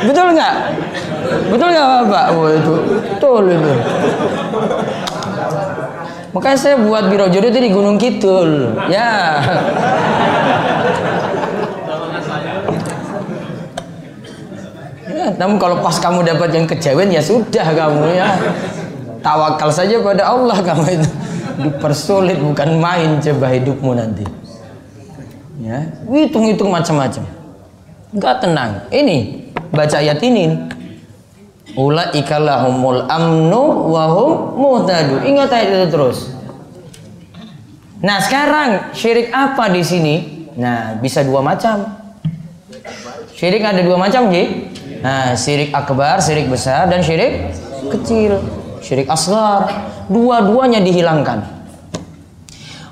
Betul 0.09 0.27
nggak? 0.33 0.55
Betul 1.53 1.69
nggak 1.77 1.87
Bapak? 1.87 2.25
Oh, 2.33 2.49
itu 2.49 2.75
betul 2.89 3.45
itu. 3.53 3.73
Makanya 6.33 6.57
saya 6.57 6.81
buat 6.81 7.13
biro 7.13 7.29
jodoh 7.29 7.53
itu 7.53 7.61
di 7.61 7.71
Gunung 7.71 8.01
Kidul. 8.01 8.73
Ya. 8.89 9.45
Ya, 15.13 15.29
namun 15.37 15.61
kalau 15.61 15.85
pas 15.85 16.01
kamu 16.01 16.25
dapat 16.25 16.57
yang 16.57 16.65
kejawen 16.65 17.13
ya 17.13 17.21
sudah 17.21 17.69
kamu 17.77 18.17
ya. 18.17 18.33
Tawakal 19.23 19.71
saja 19.71 20.03
pada 20.03 20.27
Allah 20.27 20.59
kamu 20.69 20.85
itu. 20.99 21.11
Dipersulit 21.63 22.43
bukan 22.43 22.83
main 22.83 23.23
coba 23.23 23.47
hidupmu 23.55 23.95
nanti. 23.95 24.27
Ya, 25.63 25.87
hitung-hitung 26.11 26.75
macam-macam. 26.75 27.23
Enggak 28.11 28.35
tenang. 28.43 28.71
Ini 28.91 29.47
baca 29.71 29.97
ayat 30.03 30.19
ini. 30.27 30.59
Ulaika 31.73 32.37
lahumul 32.37 33.07
amnu 33.09 33.89
wa 33.89 34.05
hum 34.11 34.31
muhtadu. 34.59 35.25
Ingat 35.25 35.49
ayat 35.55 35.69
itu 35.73 35.89
terus. 35.89 36.19
Nah, 38.03 38.19
sekarang 38.19 38.93
syirik 38.93 39.31
apa 39.31 39.71
di 39.71 39.81
sini? 39.87 40.15
Nah, 40.59 40.99
bisa 40.99 41.23
dua 41.23 41.41
macam. 41.41 41.87
Syirik 43.33 43.63
ada 43.63 43.79
dua 43.81 43.95
macam, 43.95 44.29
Ji. 44.29 44.69
Nah, 45.01 45.39
syirik 45.39 45.71
akbar, 45.71 46.19
syirik 46.19 46.51
besar 46.51 46.91
dan 46.91 47.01
syirik 47.01 47.55
kecil. 47.89 48.62
Syirik 48.83 49.09
asgar. 49.09 49.71
Dua-duanya 50.11 50.83
dihilangkan. 50.83 51.63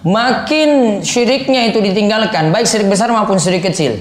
Makin 0.01 1.03
syiriknya 1.05 1.69
itu 1.69 1.85
ditinggalkan, 1.85 2.49
baik 2.57 2.65
syirik 2.65 2.89
besar 2.89 3.13
maupun 3.13 3.37
syirik 3.37 3.69
kecil. 3.69 4.01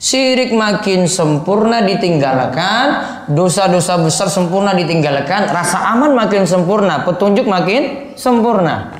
Syirik 0.00 0.56
makin 0.56 1.04
sempurna 1.04 1.84
ditinggalkan, 1.84 2.86
dosa-dosa 3.28 4.00
besar 4.00 4.32
sempurna 4.32 4.72
ditinggalkan, 4.72 5.52
rasa 5.52 5.92
aman 5.92 6.16
makin 6.16 6.48
sempurna, 6.48 7.04
petunjuk 7.04 7.44
makin 7.44 8.14
sempurna. 8.16 8.94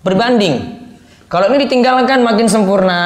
Berbanding. 0.00 0.80
Kalau 1.28 1.46
ini 1.52 1.68
ditinggalkan 1.68 2.24
makin 2.24 2.48
sempurna, 2.48 3.02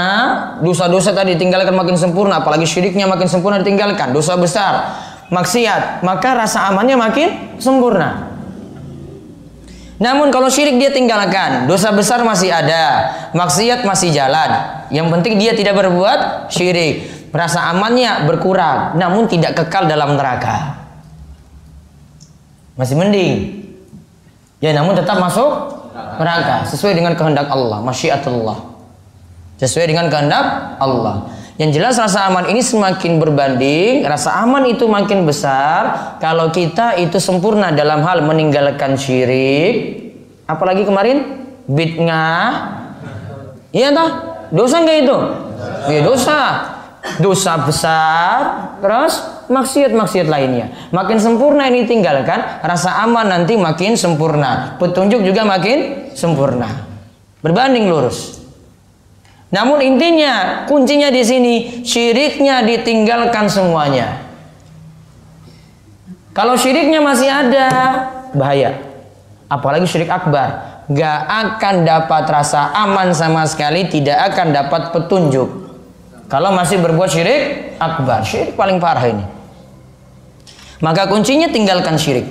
dosa-dosa 0.62 1.12
tadi 1.12 1.34
ditinggalkan 1.34 1.74
makin 1.74 1.98
sempurna, 1.98 2.40
apalagi 2.40 2.64
syiriknya 2.68 3.10
makin 3.10 3.26
sempurna 3.26 3.58
ditinggalkan, 3.60 4.14
dosa 4.14 4.38
besar, 4.38 4.96
maksiat, 5.34 6.06
maka 6.06 6.38
rasa 6.38 6.70
amannya 6.70 6.94
makin 6.94 7.58
sempurna. 7.58 8.30
Namun 9.98 10.34
kalau 10.34 10.50
syirik 10.50 10.78
dia 10.78 10.90
tinggalkan, 10.90 11.70
dosa 11.70 11.94
besar 11.94 12.22
masih 12.26 12.50
ada, 12.50 13.14
maksiat 13.34 13.86
masih 13.86 14.10
jalan. 14.10 14.50
Yang 14.90 15.06
penting 15.10 15.34
dia 15.38 15.54
tidak 15.54 15.74
berbuat 15.78 16.50
syirik. 16.50 17.10
Rasa 17.34 17.74
amannya 17.74 18.30
berkurang, 18.30 18.94
namun 18.94 19.26
tidak 19.26 19.58
kekal 19.58 19.90
dalam 19.90 20.14
neraka. 20.14 20.78
Masih 22.78 22.94
mending. 22.94 23.64
Ya 24.62 24.70
namun 24.70 24.94
tetap 24.94 25.18
masuk 25.18 25.50
neraka 25.94 26.62
sesuai 26.66 26.94
dengan 26.94 27.18
kehendak 27.18 27.50
Allah, 27.50 27.82
masyiatullah. 27.82 28.58
Sesuai 29.58 29.86
dengan 29.90 30.10
kehendak 30.10 30.78
Allah. 30.78 31.26
Yang 31.54 31.70
jelas 31.78 31.94
rasa 32.02 32.26
aman 32.26 32.50
ini 32.50 32.58
semakin 32.58 33.22
berbanding, 33.22 34.02
rasa 34.02 34.42
aman 34.42 34.66
itu 34.66 34.90
makin 34.90 35.22
besar 35.22 36.18
kalau 36.18 36.50
kita 36.50 36.98
itu 36.98 37.22
sempurna 37.22 37.70
dalam 37.70 38.02
hal 38.02 38.26
meninggalkan 38.26 38.98
syirik. 38.98 40.02
Apalagi 40.50 40.82
kemarin 40.82 41.46
bid'ah. 41.70 42.50
Iya 43.70 43.94
toh? 43.94 44.10
Dosa 44.50 44.82
enggak 44.82 44.98
itu? 45.06 45.18
Iya 45.94 46.00
dosa. 46.02 46.40
Dosa 47.20 47.60
besar, 47.60 48.38
terus 48.80 49.20
maksiat-maksiat 49.52 50.24
lainnya. 50.24 50.72
Makin 50.88 51.20
sempurna 51.20 51.68
ini 51.68 51.84
tinggalkan, 51.84 52.64
rasa 52.64 53.04
aman 53.04 53.28
nanti 53.28 53.60
makin 53.60 53.92
sempurna. 53.92 54.80
Petunjuk 54.80 55.20
juga 55.20 55.44
makin 55.44 56.08
sempurna. 56.16 56.66
Berbanding 57.44 57.92
lurus. 57.92 58.43
Namun 59.54 59.78
intinya 59.78 60.66
kuncinya 60.66 61.14
di 61.14 61.22
sini 61.22 61.54
syiriknya 61.86 62.66
ditinggalkan 62.66 63.46
semuanya. 63.46 64.18
Kalau 66.34 66.58
syiriknya 66.58 66.98
masih 66.98 67.30
ada 67.30 67.66
bahaya. 68.34 68.82
Apalagi 69.46 69.86
syirik 69.86 70.10
akbar, 70.10 70.82
gak 70.90 71.20
akan 71.30 71.86
dapat 71.86 72.26
rasa 72.26 72.74
aman 72.74 73.14
sama 73.14 73.46
sekali, 73.46 73.86
tidak 73.86 74.34
akan 74.34 74.50
dapat 74.50 74.90
petunjuk. 74.90 75.46
Kalau 76.26 76.50
masih 76.50 76.82
berbuat 76.82 77.14
syirik 77.14 77.78
akbar, 77.78 78.26
syirik 78.26 78.58
paling 78.58 78.82
parah 78.82 79.06
ini. 79.06 79.22
Maka 80.82 81.06
kuncinya 81.06 81.46
tinggalkan 81.46 81.94
syirik. 81.94 82.26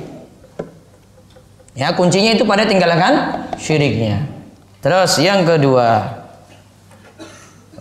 Ya, 1.79 1.95
kuncinya 1.95 2.35
itu 2.35 2.43
pada 2.43 2.67
tinggalkan 2.67 3.47
syiriknya. 3.55 4.27
Terus 4.83 5.15
yang 5.23 5.47
kedua, 5.47 6.21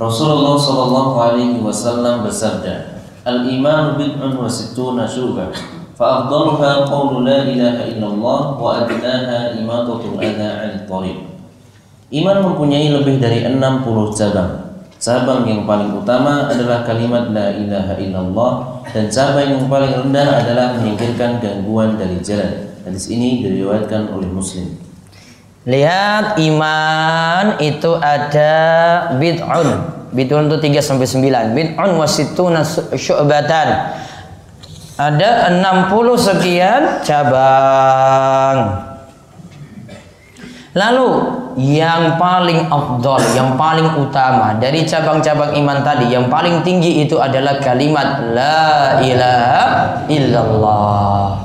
Rasulullah 0.02 0.58
Shallallahu 0.58 1.14
Alaihi 1.14 1.62
Wasallam 1.62 2.26
bersabda, 2.26 3.06
Al 3.22 3.46
iman 3.46 3.94
bid'un 3.94 4.34
wa 4.34 4.50
sittuna 4.50 5.06
syubah. 5.06 5.54
Fa'afdaluha 5.94 6.90
qawlu 6.90 7.22
la 7.22 7.46
ilaha 7.46 7.86
illallah 7.86 8.40
wa 8.58 8.82
adnaha 8.82 9.54
imatatul 9.54 10.18
adha 10.18 10.58
'anil 10.58 10.82
tariq. 10.90 11.18
Iman 12.10 12.42
mempunyai 12.42 12.90
lebih 12.90 13.22
dari 13.22 13.46
60 13.46 14.10
cabang. 14.18 14.74
Cabang 14.98 15.46
yang 15.46 15.70
paling 15.70 15.94
utama 15.94 16.50
adalah 16.50 16.82
kalimat 16.82 17.30
la 17.30 17.54
ilaha 17.54 17.94
illallah 17.94 18.52
dan 18.90 19.06
cabang 19.06 19.54
yang 19.54 19.70
paling 19.70 20.02
rendah 20.02 20.42
adalah 20.42 20.82
menyingkirkan 20.82 21.38
gangguan 21.38 21.94
dari 21.94 22.18
jalan. 22.18 22.74
Hadis 22.82 23.06
ini 23.06 23.46
diriwayatkan 23.46 24.10
oleh 24.10 24.26
Muslim. 24.26 24.91
Lihat 25.62 26.38
iman 26.42 27.58
itu 27.62 27.94
ada 27.98 28.54
bid'un. 29.16 29.68
Bid'un 30.12 30.50
itu 30.50 30.58
3 30.60 30.82
sampai 30.84 31.06
9. 31.08 31.56
Bid'un 31.56 31.90
wasituna 31.96 32.66
syu'batan. 32.92 33.68
Ada 35.00 35.48
60 35.56 36.20
sekian 36.20 37.00
cabang. 37.00 38.58
Lalu 40.72 41.08
yang 41.60 42.16
paling 42.16 42.64
afdol, 42.72 43.20
yang 43.36 43.60
paling 43.60 43.92
utama 44.00 44.56
dari 44.56 44.88
cabang-cabang 44.88 45.52
iman 45.60 45.84
tadi, 45.84 46.08
yang 46.08 46.32
paling 46.32 46.64
tinggi 46.64 47.04
itu 47.04 47.20
adalah 47.20 47.60
kalimat 47.60 48.24
la 48.32 48.96
ilaha 49.04 49.64
illallah. 50.08 51.41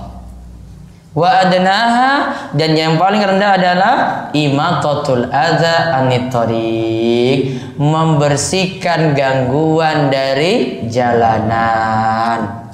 Wa 1.17 1.49
adnaha 1.49 2.13
dan 2.53 2.77
yang 2.77 3.01
paling 3.01 3.25
rendah 3.25 3.57
adalah 3.57 3.95
imatatul 4.37 5.25
adza 5.33 5.97
anit 5.97 6.29
tariq, 6.29 7.57
membersihkan 7.81 9.17
gangguan 9.17 10.13
dari 10.13 10.85
jalanan. 10.85 12.69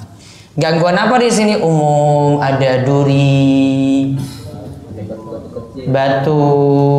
Gangguan 0.60 0.92
apa 0.92 1.16
di 1.24 1.32
sini 1.32 1.56
umum? 1.56 2.36
Ada 2.44 2.84
duri, 2.84 4.12
batu, 5.88 6.44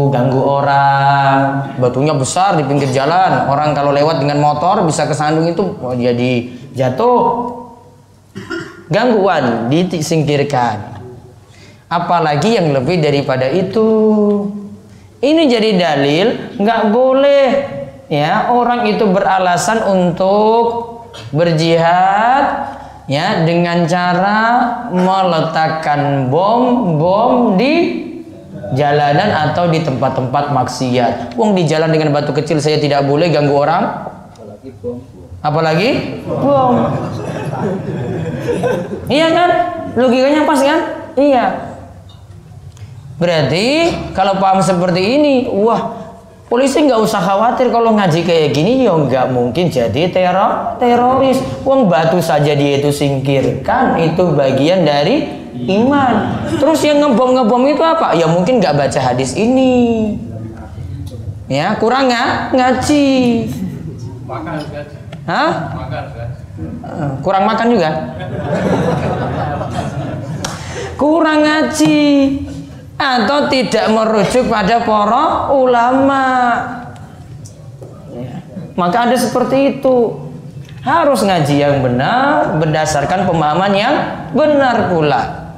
ganggu 0.10 0.42
orang. 0.42 1.38
Batunya 1.78 2.18
besar 2.18 2.58
di 2.58 2.66
pinggir 2.66 2.90
jalan. 2.90 3.54
Orang 3.54 3.78
kalau 3.78 3.94
lewat 3.94 4.18
dengan 4.18 4.42
motor 4.42 4.82
bisa 4.82 5.06
kesandung 5.06 5.46
itu 5.46 5.62
jadi 5.94 6.58
jatuh. 6.74 7.54
Gangguan 8.90 9.70
disingkirkan. 9.70 10.95
Apalagi 11.86 12.58
yang 12.58 12.74
lebih 12.74 12.98
daripada 13.02 13.46
itu. 13.50 13.88
Ini 15.22 15.44
jadi 15.50 15.70
dalil 15.80 16.28
nggak 16.60 16.82
boleh 16.94 17.48
ya 18.12 18.54
orang 18.54 18.86
itu 18.86 19.10
beralasan 19.10 19.82
untuk 19.90 20.66
berjihad 21.34 22.78
ya 23.10 23.42
dengan 23.48 23.90
cara 23.90 24.42
meletakkan 24.94 26.30
bom 26.30 26.94
bom 27.02 27.58
di 27.58 28.06
jalanan 28.74 29.50
atau 29.50 29.70
di 29.70 29.82
tempat-tempat 29.82 30.52
maksiat. 30.54 31.38
Wong 31.38 31.54
di 31.54 31.70
jalan 31.70 31.90
dengan 31.94 32.14
batu 32.14 32.34
kecil 32.34 32.58
saya 32.58 32.82
tidak 32.82 33.06
boleh 33.06 33.30
ganggu 33.30 33.54
orang. 33.54 34.14
Apalagi 35.46 36.22
bom. 36.26 36.74
Iya 39.06 39.28
kan? 39.34 39.50
Logikanya 39.94 40.42
pas 40.44 40.60
kan? 40.60 40.80
Iya. 41.16 41.75
Berarti 43.16 43.96
kalau 44.12 44.38
paham 44.44 44.60
seperti 44.60 45.02
ini, 45.02 45.36
wah 45.48 46.06
Polisi 46.46 46.78
nggak 46.78 47.02
usah 47.02 47.18
khawatir 47.26 47.74
kalau 47.74 47.98
ngaji 47.98 48.22
kayak 48.22 48.54
gini 48.54 48.86
ya 48.86 48.94
nggak 48.94 49.34
mungkin 49.34 49.74
jadi 49.74 50.14
teror 50.14 50.78
teroris. 50.78 51.42
Wong 51.66 51.90
batu 51.90 52.22
saja 52.22 52.54
dia 52.54 52.78
itu 52.78 52.94
singkirkan 52.94 53.98
itu 53.98 54.30
bagian 54.30 54.86
dari 54.86 55.26
iman. 55.66 56.46
Terus 56.62 56.86
yang 56.86 57.02
ngebom 57.02 57.34
ngebom 57.34 57.66
itu 57.66 57.82
apa? 57.82 58.14
Ya 58.14 58.30
mungkin 58.30 58.62
nggak 58.62 58.78
baca 58.78 59.00
hadis 59.02 59.34
ini. 59.34 60.16
Ya 61.50 61.74
kurang 61.82 62.14
nggak 62.14 62.54
ngaji. 62.54 63.06
Makan? 64.30 64.56
Hah? 65.26 65.50
Makan? 65.74 66.04
Eh, 66.86 67.10
Kurang 67.26 67.44
makan 67.50 67.68
juga. 67.74 67.90
Kurang 70.94 71.42
ngaji 71.42 71.98
atau 72.96 73.52
tidak 73.52 73.86
merujuk 73.92 74.48
pada 74.48 74.84
para 74.84 75.52
ulama. 75.52 76.24
Ya. 78.16 78.40
Maka 78.76 79.12
ada 79.12 79.18
seperti 79.20 79.80
itu. 79.80 80.24
Harus 80.86 81.26
ngaji 81.26 81.56
yang 81.66 81.82
benar 81.82 82.62
berdasarkan 82.62 83.26
pemahaman 83.26 83.74
yang 83.74 83.94
benar 84.38 84.94
pula. 84.94 85.50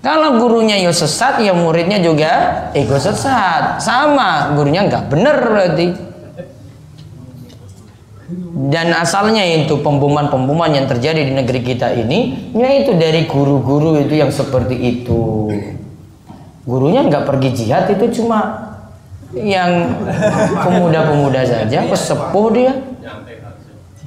Kalau 0.00 0.40
gurunya 0.40 0.80
yo 0.80 0.88
sesat, 0.88 1.44
ya 1.44 1.52
muridnya 1.52 2.00
juga 2.00 2.32
ego 2.72 2.96
sesat. 2.96 3.76
Sama, 3.82 4.56
gurunya 4.56 4.88
nggak 4.88 5.12
benar 5.12 5.36
berarti. 5.44 5.86
Dan 8.72 8.96
asalnya 8.96 9.44
itu 9.44 9.84
pemboman-pemboman 9.84 10.72
yang 10.72 10.88
terjadi 10.88 11.20
di 11.20 11.36
negeri 11.36 11.60
kita 11.60 11.92
ini, 11.92 12.50
yaitu 12.56 12.96
dari 12.96 13.28
guru-guru 13.28 14.00
itu 14.00 14.16
yang 14.16 14.32
seperti 14.32 14.74
itu 14.80 15.52
gurunya 16.66 17.06
nggak 17.06 17.24
pergi 17.24 17.50
jihad 17.54 17.86
itu 17.94 18.20
cuma 18.20 18.66
yang 19.32 20.02
pemuda-pemuda 20.66 21.46
saja 21.46 21.86
pesepuh 21.86 22.46
dia. 22.50 22.74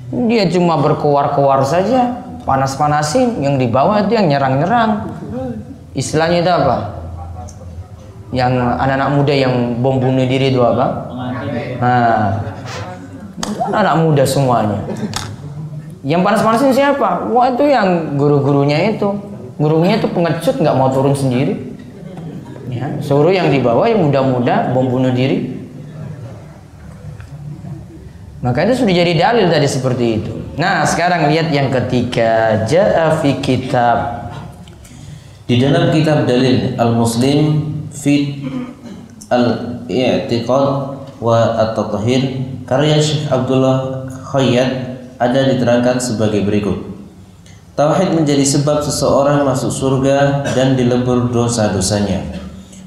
Dia 0.10 0.44
cuma 0.52 0.76
berkuar-kuar 0.82 1.64
saja 1.64 2.20
panas-panasin 2.44 3.40
yang 3.40 3.56
di 3.56 3.70
bawah 3.72 4.04
itu 4.04 4.20
yang 4.20 4.28
nyerang-nyerang. 4.28 5.08
Istilahnya 5.96 6.44
itu 6.44 6.52
apa? 6.52 6.78
Yang 8.36 8.54
anak-anak 8.58 9.10
muda 9.16 9.34
yang 9.34 9.54
bom 9.80 9.98
bunuh 10.02 10.28
diri 10.28 10.52
itu 10.52 10.62
apa? 10.62 10.86
Nah 11.80 12.44
anak 13.72 13.96
muda 14.04 14.24
semuanya. 14.28 14.84
Yang 16.04 16.22
panas-panasin 16.26 16.72
siapa? 16.76 17.30
Wah 17.32 17.54
itu 17.54 17.64
yang 17.70 18.20
guru-gurunya 18.20 18.98
itu. 18.98 19.14
Gurunya 19.60 20.00
itu 20.00 20.08
pengecut 20.10 20.58
nggak 20.58 20.76
mau 20.76 20.90
turun 20.90 21.14
sendiri 21.14 21.69
ya, 22.70 22.86
suruh 23.02 23.34
yang 23.34 23.50
di 23.50 23.60
bawah 23.60 23.90
yang 23.90 24.06
muda-muda 24.06 24.72
bom 24.72 24.86
bunuh 24.88 25.12
diri 25.12 25.58
maka 28.40 28.64
itu 28.64 28.86
sudah 28.86 28.96
jadi 28.96 29.14
dalil 29.20 29.46
tadi 29.52 29.68
seperti 29.68 30.06
itu 30.22 30.34
nah 30.56 30.86
sekarang 30.88 31.28
lihat 31.34 31.52
yang 31.52 31.68
ketiga 31.74 32.64
ja'a 32.70 33.20
fi 33.20 33.42
kitab 33.42 34.30
Di 35.50 35.58
dalam 35.58 35.90
kitab 35.90 36.30
dalil 36.30 36.78
Al-Muslim 36.78 37.58
fi 37.90 38.38
Al-I'tiqad 39.34 40.66
wa 41.18 41.38
At-Tatahir 41.58 42.22
karya 42.70 43.02
Syekh 43.02 43.26
Abdullah 43.34 44.06
Khayyat 44.30 44.90
ada 45.20 45.52
diterangkan 45.52 45.98
sebagai 46.00 46.46
berikut. 46.46 46.86
Tauhid 47.74 48.16
menjadi 48.16 48.44
sebab 48.44 48.84
seseorang 48.84 49.42
masuk 49.42 49.72
surga 49.72 50.48
dan 50.54 50.78
dilebur 50.78 51.32
dosa-dosanya. 51.32 52.22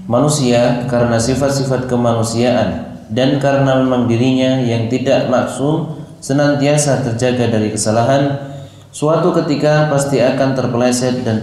Manusia 0.07 0.87
karena 0.91 1.19
sifat-sifat 1.19 1.87
kemanusiaan 1.87 2.99
dan 3.13 3.39
karena 3.39 3.83
memang 3.83 4.11
dirinya 4.11 4.59
yang 4.63 4.91
tidak 4.91 5.31
maksum 5.31 6.01
senantiasa 6.19 7.07
terjaga 7.07 7.51
dari 7.51 7.71
kesalahan 7.71 8.53
Suatu 8.93 9.33
ketika 9.33 9.89
pasti 9.89 10.21
akan 10.21 10.53
terpeleset 10.53 11.25
dan 11.25 11.41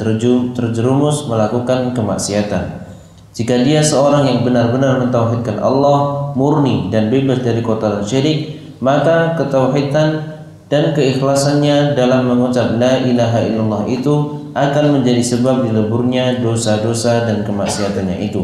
terjerumus 0.53 1.25
melakukan 1.25 1.97
kemaksiatan. 1.97 2.85
Jika 3.33 3.65
dia 3.65 3.81
seorang 3.81 4.29
yang 4.29 4.39
benar-benar 4.45 5.01
mentauhidkan 5.01 5.57
Allah 5.57 6.29
murni 6.37 6.93
dan 6.93 7.09
bebas 7.09 7.41
dari 7.41 7.65
kotoran 7.65 8.05
syirik, 8.05 8.53
maka 8.85 9.33
ketauhidan 9.33 10.37
dan 10.69 10.93
keikhlasannya 10.93 11.97
dalam 11.97 12.29
mengucap 12.29 12.77
la 12.77 13.01
ilaha 13.01 13.41
illallah 13.41 13.83
itu 13.89 14.38
akan 14.67 14.99
menjadi 14.99 15.23
sebab 15.23 15.63
dileburnya 15.63 16.43
dosa-dosa 16.43 17.23
dan 17.23 17.47
kemaksiatannya 17.47 18.27
itu. 18.27 18.43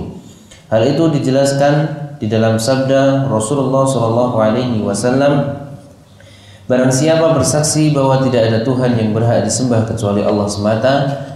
Hal 0.71 0.87
itu 0.87 1.11
dijelaskan 1.11 1.73
di 2.21 2.31
dalam 2.31 2.55
sabda 2.55 3.27
Rasulullah 3.27 3.83
SAW 3.83 4.39
alaihi 4.39 4.79
wasallam 4.81 5.65
Barang 6.65 6.89
siapa 6.89 7.37
bersaksi 7.37 7.93
bahwa 7.93 8.25
tidak 8.25 8.49
ada 8.49 8.59
Tuhan 8.65 8.97
yang 8.97 9.13
berhak 9.13 9.45
disembah 9.45 9.85
kecuali 9.85 10.25
Allah 10.25 10.49
semata, 10.49 10.93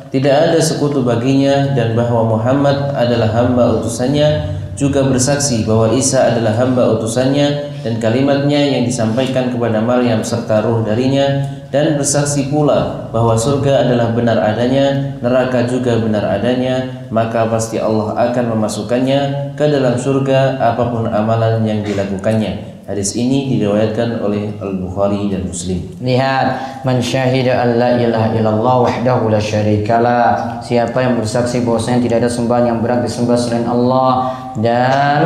tidak 0.09 0.33
ada 0.33 0.57
sekutu 0.57 1.05
baginya 1.05 1.69
dan 1.77 1.93
bahwa 1.93 2.33
Muhammad 2.33 2.97
adalah 2.97 3.29
hamba 3.37 3.77
utusannya, 3.77 4.57
juga 4.79 5.03
bersaksi 5.03 5.67
bahwa 5.67 5.91
Isa 5.91 6.31
adalah 6.31 6.55
hamba 6.55 6.95
utusannya 6.95 7.75
dan 7.83 7.99
kalimatnya 7.99 8.79
yang 8.79 8.87
disampaikan 8.87 9.51
kepada 9.51 9.83
Maryam 9.83 10.23
serta 10.23 10.63
ruh 10.63 10.87
darinya 10.87 11.43
dan 11.67 11.99
bersaksi 11.99 12.47
pula 12.47 13.11
bahwa 13.11 13.35
surga 13.35 13.85
adalah 13.85 14.15
benar 14.15 14.39
adanya, 14.39 15.19
neraka 15.19 15.67
juga 15.67 15.99
benar 15.99 16.25
adanya, 16.39 17.05
maka 17.11 17.45
pasti 17.51 17.75
Allah 17.77 18.15
akan 18.31 18.55
memasukkannya 18.55 19.53
ke 19.59 19.65
dalam 19.67 19.99
surga 19.99 20.57
apa 20.57 20.87
pun 20.87 21.11
amalan 21.11 21.61
yang 21.67 21.83
dilakukannya. 21.83 22.79
Hadis 22.89 23.13
ini 23.13 23.53
diriwayatkan 23.53 24.17
oleh 24.17 24.49
Al-Bukhari 24.57 25.29
dan 25.29 25.45
Muslim. 25.45 25.77
Lihat, 26.01 26.81
man 26.81 26.97
syahida 26.97 27.61
an 27.61 27.77
la 27.77 28.01
ilaha 28.01 28.33
illallah 28.33 28.75
wahdahu 28.81 29.29
la 29.29 29.37
syarikalah. 29.37 30.57
Siapa 30.65 30.97
yang 30.97 31.21
bersaksi 31.21 31.61
bahwasanya 31.61 32.01
tidak 32.01 32.25
ada 32.25 32.29
sembahan 32.33 32.65
yang 32.65 32.81
berhak 32.81 33.05
disembah 33.05 33.37
selain 33.37 33.69
Allah 33.69 34.38
dan 34.59 35.19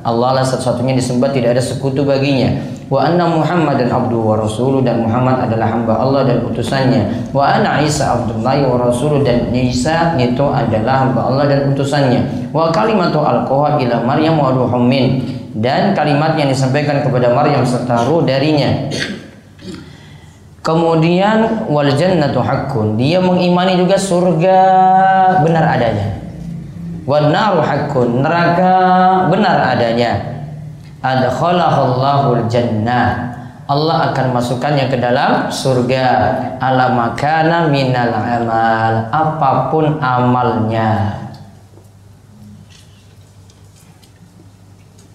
Allah 0.00 0.40
lah 0.40 0.44
satu-satunya 0.44 0.96
disembah 0.96 1.28
tidak 1.32 1.58
ada 1.58 1.62
sekutu 1.62 2.02
baginya. 2.06 2.56
Wa 2.90 3.06
anna 3.06 3.30
Muhammadan 3.30 3.86
abduhu 3.86 4.34
wa 4.34 4.36
rasuluh 4.42 4.82
dan 4.82 5.06
Muhammad 5.06 5.46
adalah 5.46 5.70
hamba 5.70 5.94
Allah 5.94 6.26
dan 6.26 6.42
utusannya. 6.42 7.30
Wa 7.30 7.54
anna 7.54 7.78
Isa 7.78 8.18
abdullahi 8.18 8.66
wa 8.66 8.90
rasuluh 8.90 9.22
dan 9.22 9.54
Isa 9.54 10.18
itu 10.18 10.42
adalah 10.42 11.06
hamba 11.06 11.20
Allah 11.30 11.44
dan 11.46 11.70
utusannya. 11.70 12.50
Wa 12.50 12.74
kalimatu 12.74 13.22
alqaha 13.22 13.78
ila 13.78 14.02
Maryam 14.02 14.42
wa 14.42 14.50
ruhum 14.50 14.90
min 14.90 15.22
dan 15.54 15.94
kalimat 15.94 16.34
yang 16.34 16.50
disampaikan 16.50 16.98
kepada 17.06 17.30
Maryam 17.30 17.62
serta 17.62 18.10
ruh 18.10 18.26
darinya. 18.26 18.90
Kemudian 20.60 21.70
wal 21.72 21.88
jannatu 21.96 22.44
haqqun. 22.44 23.00
Dia 23.00 23.22
mengimani 23.22 23.80
juga 23.80 23.96
surga 23.96 24.58
benar 25.40 25.78
adanya. 25.78 26.19
Wan 27.08 27.32
haqqun 27.32 28.20
neraka 28.20 28.74
benar 29.30 29.76
adanya. 29.76 30.12
Adkhalahallahul 31.00 32.44
jannah. 32.52 33.32
Allah 33.70 34.10
akan 34.10 34.34
masukkannya 34.34 34.90
ke 34.90 34.98
dalam 34.98 35.48
surga. 35.48 36.06
Ala 36.60 36.92
makana 36.92 37.70
minal 37.70 38.12
amal 38.12 39.08
apa 39.08 39.70
pun 39.72 39.96
amalnya. 40.02 41.16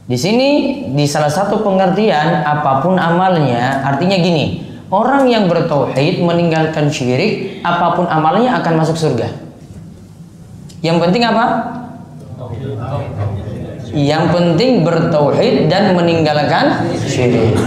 Di 0.06 0.18
sini 0.18 0.50
di 0.94 1.06
salah 1.10 1.34
satu 1.34 1.66
pengertian 1.66 2.46
apa 2.46 2.82
pun 2.86 2.94
amalnya 2.94 3.82
artinya 3.82 4.18
gini, 4.22 4.62
orang 4.94 5.26
yang 5.26 5.50
bertauhid 5.50 6.22
meninggalkan 6.22 6.94
syirik 6.94 7.62
apa 7.66 7.98
pun 7.98 8.06
amalnya 8.06 8.58
akan 8.62 8.74
masuk 8.86 8.98
surga. 8.98 9.45
Yang 10.86 10.98
penting 11.02 11.24
apa? 11.26 11.46
Yang 13.96 14.24
penting 14.30 14.72
bertauhid 14.86 15.66
dan 15.66 15.98
meninggalkan 15.98 16.86
syirik. 17.10 17.58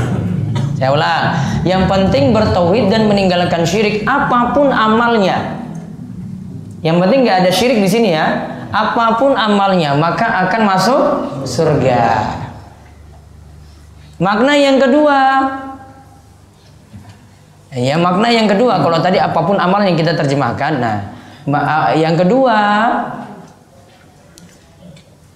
Saya 0.78 0.94
ulang, 0.94 1.34
yang 1.66 1.90
penting 1.90 2.30
bertauhid 2.30 2.86
dan 2.86 3.10
meninggalkan 3.10 3.66
syirik 3.66 4.06
apa 4.06 4.54
pun 4.54 4.70
amalnya. 4.70 5.58
Yang 6.86 6.96
penting 7.02 7.18
nggak 7.26 7.38
ada 7.42 7.50
syirik 7.50 7.82
di 7.82 7.90
sini 7.90 8.14
ya 8.14 8.54
apa 8.68 9.16
pun 9.18 9.34
amalnya 9.34 9.98
maka 9.98 10.46
akan 10.46 10.62
masuk 10.62 11.02
surga. 11.42 12.22
Makna 14.22 14.54
yang 14.54 14.78
kedua 14.82 15.18
Ya 17.68 18.00
makna 18.00 18.32
yang 18.32 18.48
kedua 18.48 18.80
kalau 18.80 18.96
tadi 19.04 19.20
apa 19.20 19.44
pun 19.44 19.60
amal 19.60 19.84
yang 19.84 19.92
kita 19.92 20.16
terjemahkan 20.16 20.80
nah 20.80 21.17
yang 21.96 22.14
kedua 22.16 22.58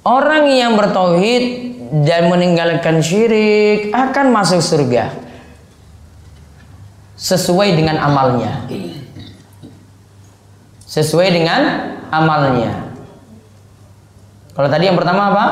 orang 0.05 0.45
yang 0.53 0.77
bertauhid 0.77 1.45
dan 2.05 2.33
meninggalkan 2.33 3.01
syirik 3.05 3.93
akan 3.93 4.33
masuk 4.33 4.61
surga 4.61 5.13
sesuai 7.17 7.77
dengan 7.77 8.01
amalnya 8.01 8.65
sesuai 10.89 11.29
dengan 11.33 11.61
amalnya 12.13 12.93
kalau 14.53 14.69
tadi 14.69 14.85
yang 14.89 14.97
pertama 15.01 15.33
apa? 15.33 15.45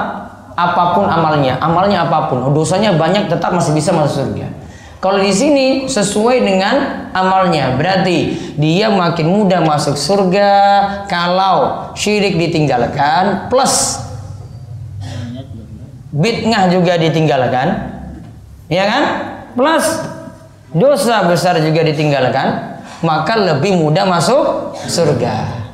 Apa 0.61 0.93
pun 0.93 1.09
amalnya, 1.09 1.57
amalnya 1.57 2.05
apa 2.05 2.29
pun, 2.29 2.53
dosanya 2.53 2.93
banyak 2.93 3.33
tetap 3.33 3.49
masih 3.57 3.73
bisa 3.73 3.97
masuk 3.97 4.29
surga. 4.29 4.53
Kalau 5.01 5.17
di 5.17 5.33
sini 5.33 5.89
sesuai 5.89 6.45
dengan 6.45 7.09
amalnya, 7.17 7.73
berarti 7.73 8.37
dia 8.61 8.93
makin 8.93 9.33
mudah 9.33 9.65
masuk 9.65 9.97
surga 9.97 10.53
kalau 11.09 11.89
syirik 11.97 12.37
ditinggalkan 12.37 13.49
plus 13.49 13.97
bid'ah 16.13 16.69
juga 16.69 17.01
ditinggalkan. 17.01 17.97
Ya 18.69 18.85
kan? 18.87 19.03
Plus 19.57 19.87
dosa 20.77 21.25
besar 21.27 21.57
juga 21.65 21.81
ditinggalkan, 21.81 22.79
maka 23.01 23.41
lebih 23.41 23.81
mudah 23.81 24.05
masuk 24.05 24.77
surga. 24.85 25.65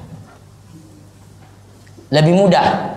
Lebih 2.14 2.46
mudah 2.46 2.95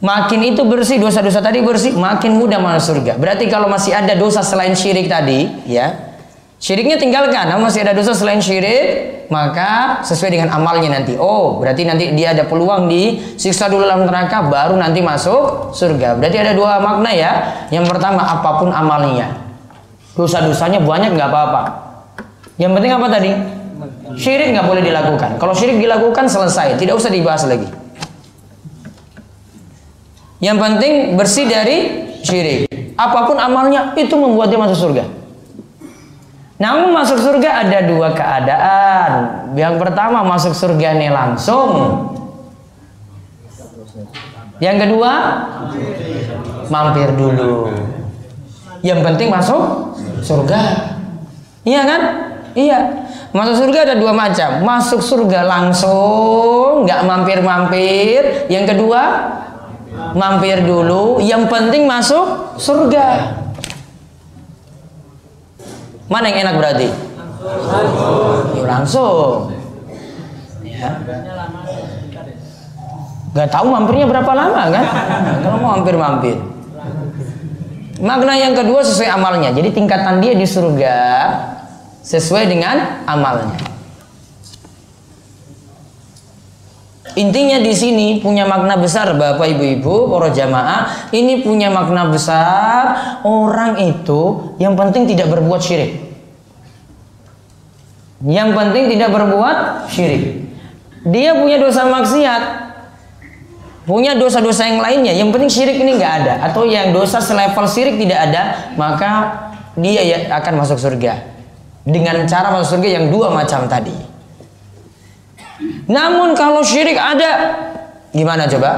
Makin 0.00 0.56
itu 0.56 0.64
bersih 0.64 0.96
dosa-dosa 0.96 1.44
tadi 1.44 1.60
bersih, 1.60 1.92
makin 1.92 2.40
mudah 2.40 2.56
masuk 2.56 2.96
surga. 2.96 3.20
Berarti 3.20 3.52
kalau 3.52 3.68
masih 3.68 3.92
ada 3.92 4.16
dosa 4.16 4.40
selain 4.40 4.72
syirik 4.72 5.12
tadi, 5.12 5.44
ya, 5.68 6.16
syiriknya 6.56 6.96
tinggalkan. 6.96 7.52
Namun 7.52 7.68
masih 7.68 7.84
ada 7.84 7.92
dosa 7.92 8.16
selain 8.16 8.40
syirik, 8.40 9.28
maka 9.28 10.00
sesuai 10.00 10.32
dengan 10.32 10.56
amalnya 10.56 10.96
nanti. 10.96 11.20
Oh, 11.20 11.60
berarti 11.60 11.84
nanti 11.84 12.16
dia 12.16 12.32
ada 12.32 12.48
peluang 12.48 12.88
di 12.88 13.20
siksa 13.36 13.68
dulu 13.68 13.84
dalam 13.84 14.08
neraka, 14.08 14.40
baru 14.48 14.80
nanti 14.80 15.04
masuk 15.04 15.76
surga. 15.76 16.16
Berarti 16.16 16.36
ada 16.48 16.56
dua 16.56 16.80
makna 16.80 17.12
ya. 17.12 17.32
Yang 17.68 17.92
pertama 17.92 18.24
apa 18.24 18.56
pun 18.56 18.72
amalnya, 18.72 19.36
dosa-dosanya 20.16 20.80
banyak 20.80 21.12
nggak 21.12 21.28
apa-apa. 21.28 21.62
Yang 22.56 22.72
penting 22.72 22.92
apa 22.96 23.06
tadi? 23.12 23.30
Syirik 24.16 24.56
nggak 24.56 24.64
boleh 24.64 24.80
dilakukan. 24.80 25.36
Kalau 25.36 25.52
syirik 25.52 25.76
dilakukan 25.76 26.24
selesai, 26.24 26.80
tidak 26.80 26.96
usah 26.96 27.12
dibahas 27.12 27.44
lagi. 27.44 27.79
Yang 30.40 30.56
penting 30.56 30.92
bersih 31.20 31.44
dari 31.44 31.78
syirik. 32.24 32.68
Apa 32.96 33.28
pun 33.28 33.36
amalnya 33.36 33.92
itu 33.96 34.12
membuat 34.16 34.48
dia 34.48 34.60
masuk 34.60 34.88
surga. 34.88 35.04
Namun 36.60 36.92
masuk 36.92 37.16
surga 37.16 37.64
ada 37.64 37.78
dua 37.88 38.12
keadaan. 38.12 39.10
Yang 39.56 39.74
pertama 39.80 40.20
masuk 40.24 40.52
surga 40.52 40.96
ini 40.96 41.08
langsung. 41.08 41.72
Yang 44.60 44.76
kedua 44.88 45.12
mampir 46.68 47.08
dulu. 47.16 47.72
Yang 48.84 49.00
penting 49.04 49.28
masuk 49.32 49.96
surga. 50.20 50.60
Iya 51.64 51.82
kan? 51.84 52.02
Iya. 52.52 52.78
Masuk 53.32 53.56
surga 53.56 53.78
ada 53.88 53.94
dua 53.96 54.12
macam. 54.12 54.60
Masuk 54.60 55.00
surga 55.00 55.48
langsung, 55.48 56.84
nggak 56.84 57.00
mampir-mampir. 57.08 58.50
Yang 58.52 58.76
kedua 58.76 59.00
mampir 60.14 60.62
dulu 60.64 61.18
yang 61.22 61.46
penting 61.46 61.86
masuk 61.86 62.56
surga. 62.58 63.38
Mana 66.10 66.26
yang 66.26 66.48
enak 66.48 66.54
berarti? 66.58 66.88
Langsung, 67.70 68.66
langsung. 68.66 69.30
ya. 70.66 70.90
Nggak 73.30 73.48
tahu 73.54 73.66
mampirnya 73.70 74.06
berapa 74.10 74.32
lama 74.34 74.62
kan? 74.74 74.84
Kalau 75.46 75.56
mau 75.62 75.70
mampir 75.78 75.94
mampir. 75.94 76.36
Makna 78.02 78.34
yang 78.34 78.58
kedua 78.58 78.82
sesuai 78.82 79.06
amalnya. 79.06 79.54
Jadi 79.54 79.70
tingkatan 79.70 80.18
dia 80.18 80.34
di 80.34 80.48
surga 80.48 80.98
sesuai 82.02 82.50
dengan 82.50 83.06
amalnya 83.06 83.69
Intinya 87.20 87.60
di 87.60 87.76
sini 87.76 88.16
punya 88.16 88.48
makna 88.48 88.80
besar 88.80 89.12
Bapak 89.12 89.44
Ibu-ibu, 89.44 90.08
para 90.08 90.32
jamaah, 90.32 91.12
ini 91.12 91.44
punya 91.44 91.68
makna 91.68 92.08
besar 92.08 93.20
orang 93.28 93.76
itu 93.76 94.56
yang 94.56 94.72
penting 94.72 95.04
tidak 95.04 95.28
berbuat 95.28 95.60
syirik. 95.60 96.00
Yang 98.24 98.56
penting 98.56 98.84
tidak 98.96 99.12
berbuat 99.12 99.56
syirik. 99.92 100.48
Dia 101.04 101.36
punya 101.36 101.60
dosa 101.60 101.84
maksiat, 101.92 102.42
punya 103.84 104.16
dosa-dosa 104.16 104.64
yang 104.64 104.80
lainnya. 104.80 105.12
Yang 105.12 105.28
penting 105.36 105.50
syirik 105.52 105.76
ini 105.76 106.00
nggak 106.00 106.14
ada, 106.24 106.34
atau 106.48 106.64
yang 106.64 106.96
dosa 106.96 107.20
selevel 107.20 107.68
syirik 107.68 108.00
tidak 108.00 108.32
ada, 108.32 108.72
maka 108.80 109.10
dia 109.76 110.00
ya 110.08 110.18
akan 110.40 110.64
masuk 110.64 110.80
surga 110.80 111.20
dengan 111.84 112.24
cara 112.24 112.48
masuk 112.48 112.80
surga 112.80 112.88
yang 112.96 113.12
dua 113.12 113.28
macam 113.28 113.68
tadi. 113.68 114.09
Namun 115.90 116.32
kalau 116.38 116.62
syirik 116.62 116.96
ada, 116.96 117.56
gimana 118.14 118.46
coba? 118.46 118.70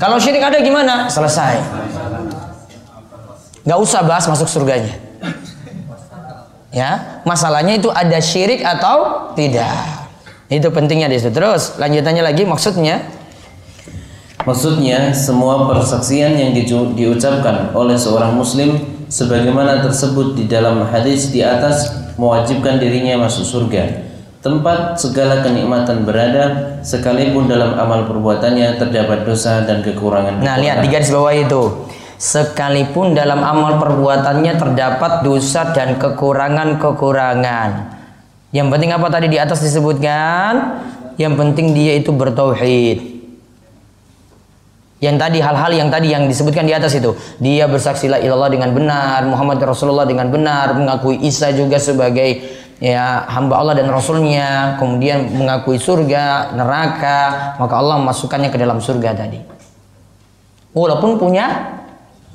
Kalau 0.00 0.16
syirik 0.16 0.40
ada 0.40 0.58
gimana? 0.64 1.06
Selesai. 1.06 1.60
Gak 3.68 3.78
usah 3.78 4.00
bahas 4.06 4.24
masuk 4.24 4.48
surganya. 4.48 4.96
Ya, 6.72 7.20
masalahnya 7.28 7.76
itu 7.76 7.92
ada 7.92 8.16
syirik 8.22 8.64
atau 8.64 9.30
tidak. 9.36 10.08
Itu 10.48 10.72
pentingnya 10.72 11.12
di 11.12 11.20
situ. 11.20 11.34
Terus 11.36 11.76
lanjutannya 11.76 12.24
lagi 12.24 12.48
maksudnya 12.48 13.18
Maksudnya 14.48 15.12
semua 15.12 15.68
persaksian 15.68 16.32
yang 16.40 16.56
di, 16.56 16.64
diucapkan 16.96 17.68
oleh 17.76 18.00
seorang 18.00 18.32
muslim 18.32 18.80
sebagaimana 19.12 19.84
tersebut 19.84 20.32
di 20.32 20.48
dalam 20.48 20.88
hadis 20.88 21.28
di 21.28 21.44
atas 21.44 21.92
mewajibkan 22.16 22.80
dirinya 22.80 23.28
masuk 23.28 23.44
surga 23.44 24.07
tempat 24.38 24.94
segala 24.94 25.42
kenikmatan 25.42 26.06
berada 26.06 26.78
sekalipun 26.86 27.50
dalam 27.50 27.74
amal 27.74 28.06
perbuatannya 28.06 28.78
terdapat 28.78 29.26
dosa 29.26 29.66
dan 29.66 29.82
kekurangan. 29.82 30.42
Nah, 30.46 30.56
lihat 30.62 30.78
di 30.82 30.88
garis 30.90 31.10
bawah 31.10 31.34
itu. 31.34 31.62
Sekalipun 32.18 33.14
dalam 33.14 33.38
amal 33.46 33.78
perbuatannya 33.78 34.58
terdapat 34.58 35.22
dosa 35.22 35.70
dan 35.70 36.02
kekurangan-kekurangan. 36.02 37.94
Yang 38.50 38.66
penting 38.74 38.90
apa 38.90 39.06
tadi 39.06 39.26
di 39.30 39.38
atas 39.38 39.62
disebutkan? 39.62 40.82
Yang 41.14 41.34
penting 41.38 41.66
dia 41.78 41.94
itu 41.94 42.10
bertauhid. 42.10 43.18
Yang 44.98 45.16
tadi 45.22 45.38
hal-hal 45.38 45.70
yang 45.78 45.88
tadi 45.94 46.10
yang 46.10 46.26
disebutkan 46.26 46.66
di 46.66 46.74
atas 46.74 46.98
itu, 46.98 47.14
dia 47.38 47.70
bersaksi 47.70 48.10
la 48.10 48.18
ilallah 48.18 48.50
dengan 48.50 48.74
benar, 48.74 49.22
Muhammad 49.30 49.62
Rasulullah 49.62 50.02
dengan 50.02 50.26
benar, 50.26 50.74
mengakui 50.74 51.22
Isa 51.22 51.54
juga 51.54 51.78
sebagai 51.78 52.57
ya 52.78 53.26
hamba 53.26 53.58
Allah 53.58 53.74
dan 53.78 53.90
Rasulnya 53.90 54.78
kemudian 54.78 55.34
mengakui 55.34 55.78
surga 55.78 56.54
neraka 56.54 57.54
maka 57.58 57.74
Allah 57.74 57.98
memasukkannya 58.02 58.50
ke 58.50 58.58
dalam 58.58 58.78
surga 58.78 59.14
tadi. 59.14 59.40
Walaupun 60.74 61.18
punya 61.18 61.78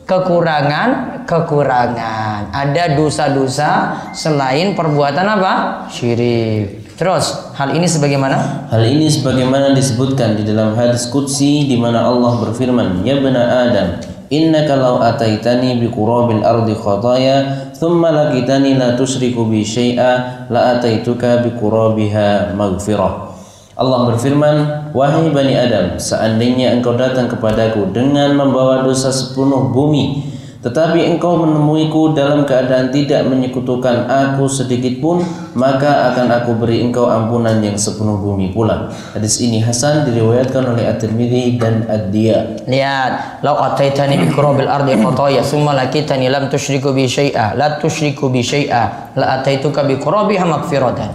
kekurangan 0.03 1.23
kekurangan. 1.23 2.51
Ada 2.51 2.99
dosa-dosa 2.99 3.71
selain 4.11 4.75
perbuatan 4.75 5.25
apa? 5.25 5.53
Syirik. 5.87 6.83
Terus 6.93 7.55
hal 7.57 7.73
ini 7.73 7.89
sebagaimana? 7.89 8.69
Hal 8.69 8.85
ini 8.85 9.09
sebagaimana 9.09 9.73
disebutkan 9.73 10.37
di 10.37 10.45
dalam 10.45 10.77
hadis 10.77 11.09
qudsi 11.09 11.65
di 11.65 11.73
mana 11.73 12.05
Allah 12.05 12.37
berfirman, 12.37 13.01
"Ya 13.01 13.17
bani 13.17 13.41
Adam, 13.41 13.97
innaka 14.33 14.73
law 14.73 14.97
ataitani 15.05 15.77
bi 15.77 15.93
qurabil 15.93 16.41
ardi 16.41 16.73
khataya, 16.73 17.69
thumma 17.77 18.09
laqitani 18.09 18.73
la 18.73 18.97
tusyriku 18.97 19.45
bi 19.45 19.61
syai'a, 19.61 20.49
la 20.49 20.77
ataituka 20.77 21.45
bi 21.45 21.53
qurabiha 21.53 22.57
maghfirah." 22.57 23.29
Allah 23.77 23.99
berfirman, 24.09 24.89
"Wahai 24.93 25.29
bani 25.29 25.53
Adam, 25.53 26.01
seandainya 26.01 26.73
engkau 26.73 26.97
datang 26.97 27.29
kepadaku 27.29 27.93
dengan 27.93 28.33
membawa 28.33 28.81
dosa 28.81 29.13
sepenuh 29.13 29.69
bumi, 29.69 30.33
tetapi 30.63 31.03
engkau 31.11 31.43
menemuiku 31.43 32.15
dalam 32.15 32.47
keadaan 32.47 32.87
tidak 32.87 33.27
menyekutukan 33.27 34.07
aku 34.07 34.47
sedikit 34.47 35.03
pun, 35.03 35.19
maka 35.59 36.15
akan 36.15 36.31
aku 36.39 36.55
beri 36.55 36.79
engkau 36.79 37.11
ampunan 37.11 37.59
yang 37.59 37.75
sepenuh 37.75 38.15
bumi 38.15 38.55
pula. 38.55 38.87
Hadis 39.11 39.43
ini 39.43 39.59
Hasan 39.59 40.07
diriwayatkan 40.07 40.63
oleh 40.63 40.87
At-Tirmidzi 40.87 41.59
dan 41.59 41.83
Ad-Diya. 41.83 42.63
Lihat, 42.63 43.43
lau 43.43 43.59
ataitani 43.59 44.23
bi 44.23 44.31
qurabil 44.31 44.71
ardi 44.71 44.95
khataya 45.03 45.43
summa 45.43 45.75
lakitani 45.75 46.31
lam 46.31 46.47
tusyriku 46.47 46.95
bi 46.95 47.11
syai'a, 47.11 47.59
la 47.59 47.75
tusyriku 47.83 48.31
bi 48.31 48.39
syai'a, 48.39 49.11
la 49.19 49.43
ataituka 49.43 49.83
bi 49.83 49.99
qurabiha 49.99 50.47
magfiratan. 50.47 51.11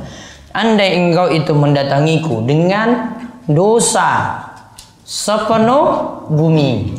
Andai 0.53 0.93
engkau 0.93 1.33
itu 1.33 1.57
mendatangiku 1.57 2.45
dengan 2.45 3.17
dosa 3.49 4.45
sepenuh 5.09 6.29
bumi. 6.29 6.98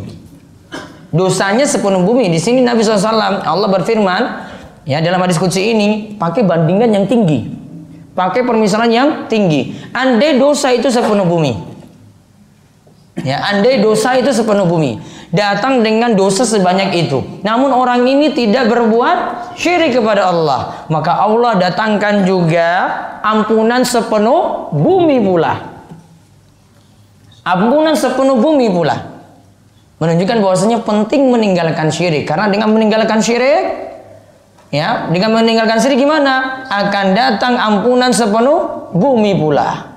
Dosanya 1.10 1.66
sepenuh 1.66 2.06
bumi. 2.06 2.30
Di 2.30 2.38
sini 2.38 2.62
Nabi 2.62 2.86
SAW 2.86 3.42
Allah 3.42 3.70
berfirman 3.70 4.22
ya 4.86 5.02
dalam 5.02 5.22
hadis 5.26 5.42
kunci 5.42 5.74
ini 5.74 6.16
pakai 6.18 6.46
bandingan 6.46 6.90
yang 6.94 7.06
tinggi. 7.10 7.50
Pakai 8.14 8.46
permisalan 8.46 8.92
yang 8.92 9.10
tinggi. 9.32 9.74
Andai 9.96 10.38
dosa 10.38 10.70
itu 10.76 10.92
sepenuh 10.92 11.26
bumi. 11.26 11.70
Ya, 13.24 13.44
andai 13.52 13.84
dosa 13.84 14.16
itu 14.16 14.32
sepenuh 14.32 14.64
bumi, 14.64 14.96
datang 15.32 15.84
dengan 15.84 16.16
dosa 16.16 16.48
sebanyak 16.48 17.08
itu. 17.08 17.20
Namun 17.44 17.76
orang 17.76 18.08
ini 18.08 18.32
tidak 18.32 18.72
berbuat 18.72 19.52
syirik 19.60 20.00
kepada 20.00 20.32
Allah, 20.32 20.88
maka 20.88 21.20
Allah 21.20 21.60
datangkan 21.60 22.24
juga 22.24 22.70
ampunan 23.20 23.84
sepenuh 23.84 24.72
bumi 24.72 25.20
pula. 25.20 25.54
Ampunan 27.44 27.96
sepenuh 27.98 28.40
bumi 28.40 28.72
pula. 28.72 29.19
Menunjukkan 30.00 30.38
bahwasanya 30.40 30.80
penting 30.88 31.28
meninggalkan 31.28 31.92
syirik 31.92 32.24
karena 32.24 32.48
dengan 32.48 32.72
meninggalkan 32.72 33.20
syirik 33.20 33.64
ya, 34.72 35.12
dengan 35.12 35.36
meninggalkan 35.36 35.76
syirik 35.76 36.00
gimana? 36.00 36.66
Akan 36.72 37.12
datang 37.12 37.60
ampunan 37.60 38.16
sepenuh 38.16 38.92
bumi 38.96 39.36
pula 39.36 39.90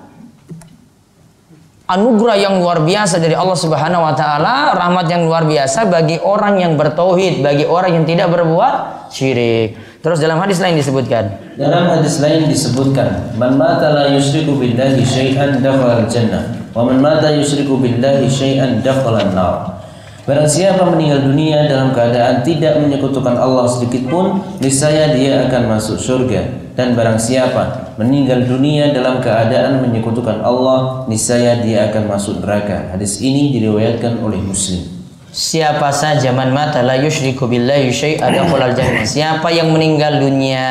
anugerah 1.92 2.36
yang 2.40 2.54
luar 2.62 2.80
biasa 2.80 3.20
dari 3.20 3.36
Allah 3.36 3.58
Subhanahu 3.58 4.02
wa 4.02 4.14
taala, 4.16 4.72
rahmat 4.72 5.06
yang 5.12 5.28
luar 5.28 5.44
biasa 5.44 5.90
bagi 5.92 6.16
orang 6.22 6.62
yang 6.62 6.72
bertauhid, 6.80 7.44
bagi 7.44 7.68
orang 7.68 8.00
yang 8.00 8.04
tidak 8.08 8.32
berbuat 8.32 9.08
syirik. 9.12 9.76
Terus 10.02 10.18
dalam 10.18 10.40
hadis 10.42 10.58
lain 10.58 10.74
disebutkan, 10.74 11.54
Dalam 11.54 11.84
hadis 11.92 12.18
lain 12.18 12.48
disebutkan, 12.48 13.36
"Man 13.36 13.60
mata 13.60 13.92
la 13.92 14.04
yusyriku 14.10 14.56
billahi 14.58 15.04
syai'an 15.04 15.62
dakhala 15.62 16.02
al-jannah, 16.02 16.42
wa 16.72 16.82
man 16.88 16.98
mata 16.98 17.30
yusyriku 17.30 17.78
billahi 17.78 18.26
syai'an 18.26 18.82
dakhala 18.82 19.28
an-nar." 19.28 19.81
Barang 20.22 20.46
siapa 20.46 20.87
meninggal 20.87 21.26
dunia 21.26 21.66
dalam 21.66 21.90
keadaan 21.90 22.46
tidak 22.46 22.78
menyekutukan 22.78 23.35
Allah 23.35 23.66
sedikit 23.66 24.06
pun, 24.06 24.38
niscaya 24.62 25.18
dia 25.18 25.50
akan 25.50 25.66
masuk 25.66 25.98
surga. 25.98 26.62
Dan 26.78 26.94
barang 26.94 27.18
siapa 27.18 27.92
meninggal 27.98 28.46
dunia 28.46 28.94
dalam 28.94 29.18
keadaan 29.18 29.82
menyekutukan 29.82 30.38
Allah, 30.46 31.11
niscaya 31.11 31.58
dia 31.58 31.90
akan 31.90 32.06
masuk 32.06 32.38
neraka. 32.38 32.94
Hadis 32.94 33.18
ini 33.18 33.50
diriwayatkan 33.50 34.22
oleh 34.22 34.38
Muslim. 34.38 35.02
siapa 35.32 35.88
saja 35.88 36.28
man 36.30 36.52
mata 36.52 36.85
la 36.85 37.00
yusyriku 37.00 37.48
billahi 37.50 37.90
dakhalal 38.20 38.76
jannah. 38.76 39.02
Siapa 39.02 39.48
yang 39.50 39.74
meninggal 39.74 40.20
dunia 40.22 40.70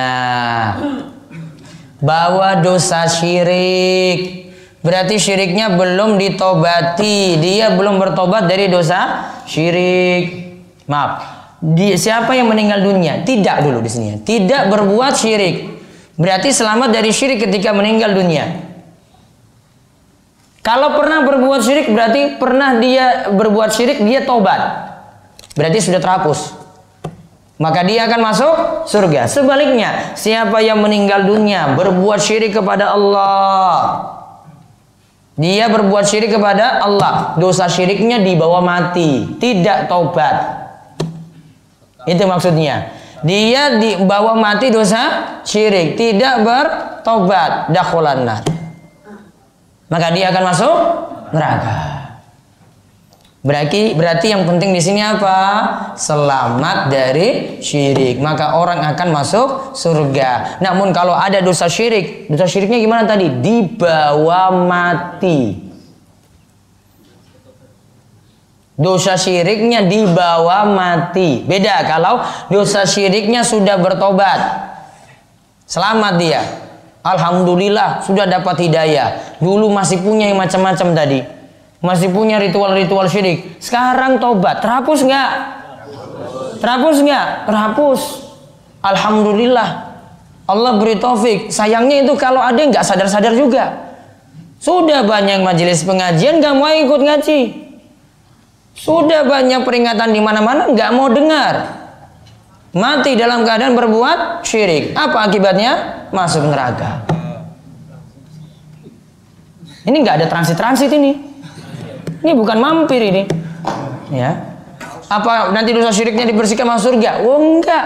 bawa 1.99 2.61
dosa 2.63 3.03
syirik 3.09 4.40
Berarti 4.81 5.21
syiriknya 5.21 5.77
belum 5.77 6.17
ditobati, 6.17 7.37
dia 7.37 7.69
belum 7.77 8.01
bertobat 8.01 8.49
dari 8.49 8.65
dosa 8.65 9.29
syirik. 9.45 10.49
Maaf, 10.89 11.21
di, 11.61 11.93
siapa 11.93 12.33
yang 12.33 12.49
meninggal 12.49 12.81
dunia? 12.81 13.21
Tidak 13.21 13.61
dulu 13.61 13.85
di 13.85 13.89
sini. 13.93 14.17
Tidak 14.25 14.73
berbuat 14.73 15.13
syirik. 15.13 15.69
Berarti 16.17 16.49
selamat 16.49 16.89
dari 16.89 17.13
syirik 17.13 17.45
ketika 17.45 17.69
meninggal 17.77 18.17
dunia. 18.17 18.73
Kalau 20.65 20.97
pernah 20.97 21.25
berbuat 21.25 21.61
syirik 21.61 21.89
berarti 21.89 22.37
pernah 22.37 22.77
dia 22.81 23.29
berbuat 23.33 23.69
syirik 23.73 24.01
dia 24.01 24.25
tobat. 24.25 24.61
Berarti 25.53 25.77
sudah 25.77 26.01
terhapus. 26.01 26.57
Maka 27.61 27.85
dia 27.85 28.09
akan 28.09 28.19
masuk 28.25 28.55
surga. 28.89 29.29
Sebaliknya, 29.29 30.17
siapa 30.17 30.65
yang 30.65 30.81
meninggal 30.81 31.29
dunia 31.29 31.77
berbuat 31.77 32.17
syirik 32.17 32.57
kepada 32.57 32.97
Allah, 32.97 33.77
dia 35.39 35.71
berbuat 35.71 36.03
syirik 36.03 36.35
kepada 36.35 36.83
Allah. 36.83 37.37
Dosa 37.39 37.71
syiriknya 37.71 38.19
dibawa 38.19 38.59
mati, 38.59 39.37
tidak 39.39 39.87
taubat. 39.87 40.35
Itu 42.09 42.25
maksudnya. 42.27 42.91
Dia 43.21 43.77
dibawa 43.77 44.33
mati 44.33 44.73
dosa 44.73 45.39
syirik, 45.45 45.93
tidak 45.93 46.41
bertobat, 46.41 47.69
dakhulan. 47.69 48.25
Maka 49.91 50.07
dia 50.09 50.33
akan 50.33 50.43
masuk 50.49 50.75
neraka. 51.29 52.00
Berarti 53.41 53.97
berarti 53.97 54.29
yang 54.29 54.45
penting 54.45 54.69
di 54.69 54.77
sini 54.77 55.01
apa? 55.01 55.37
Selamat 55.97 56.93
dari 56.93 57.57
syirik. 57.57 58.21
Maka 58.21 58.53
orang 58.53 58.85
akan 58.93 59.07
masuk 59.09 59.73
surga. 59.73 60.61
Namun 60.61 60.93
kalau 60.93 61.17
ada 61.17 61.41
dosa 61.41 61.65
syirik, 61.65 62.29
dosa 62.29 62.45
syiriknya 62.45 62.77
gimana 62.77 63.03
tadi? 63.09 63.33
Dibawa 63.33 64.53
mati. 64.53 65.57
Dosa 68.77 69.17
syiriknya 69.17 69.89
dibawa 69.89 70.69
mati. 70.69 71.41
Beda 71.41 71.81
kalau 71.89 72.21
dosa 72.53 72.85
syiriknya 72.85 73.41
sudah 73.41 73.81
bertobat. 73.81 74.69
Selamat 75.65 76.13
dia. 76.21 76.45
Alhamdulillah 77.01 78.05
sudah 78.05 78.29
dapat 78.29 78.69
hidayah. 78.69 79.41
Dulu 79.41 79.65
masih 79.73 79.97
punya 80.05 80.29
yang 80.29 80.37
macam-macam 80.37 80.93
tadi 80.93 81.40
masih 81.81 82.13
punya 82.13 82.37
ritual-ritual 82.37 83.09
syirik. 83.09 83.57
Sekarang 83.57 84.21
tobat, 84.21 84.61
terhapus 84.61 85.01
nggak? 85.01 85.31
Terhapus 86.61 86.97
nggak? 87.01 87.27
Terhapus. 87.49 88.01
Alhamdulillah. 88.85 89.69
Allah 90.45 90.77
beri 90.77 91.01
taufik. 91.01 91.49
Sayangnya 91.49 92.05
itu 92.05 92.13
kalau 92.17 92.37
ada 92.37 92.61
nggak 92.61 92.85
sadar-sadar 92.85 93.33
juga. 93.33 93.93
Sudah 94.61 95.01
banyak 95.01 95.41
majelis 95.41 95.81
pengajian 95.81 96.37
nggak 96.37 96.53
mau 96.53 96.69
ikut 96.69 97.01
ngaji. 97.01 97.39
Sudah 98.77 99.25
banyak 99.25 99.65
peringatan 99.65 100.13
di 100.13 100.21
mana-mana 100.21 100.69
nggak 100.69 100.91
mau 100.93 101.09
dengar. 101.09 101.81
Mati 102.71 103.17
dalam 103.17 103.41
keadaan 103.41 103.73
berbuat 103.73 104.45
syirik. 104.45 104.93
Apa 104.93 105.27
akibatnya? 105.27 106.05
Masuk 106.13 106.45
neraka. 106.45 107.03
Ini 109.81 109.97
nggak 109.97 110.15
ada 110.21 110.27
transit-transit 110.29 110.93
ini. 110.93 111.30
Ini 112.21 112.31
bukan 112.37 112.57
mampir 112.61 113.01
ini. 113.01 113.25
Ya. 114.13 114.53
Apa 115.11 115.51
nanti 115.51 115.73
dosa 115.73 115.91
syiriknya 115.91 116.29
dibersihkan 116.29 116.63
masuk 116.63 116.95
surga? 116.95 117.25
Oh 117.25 117.41
enggak. 117.41 117.85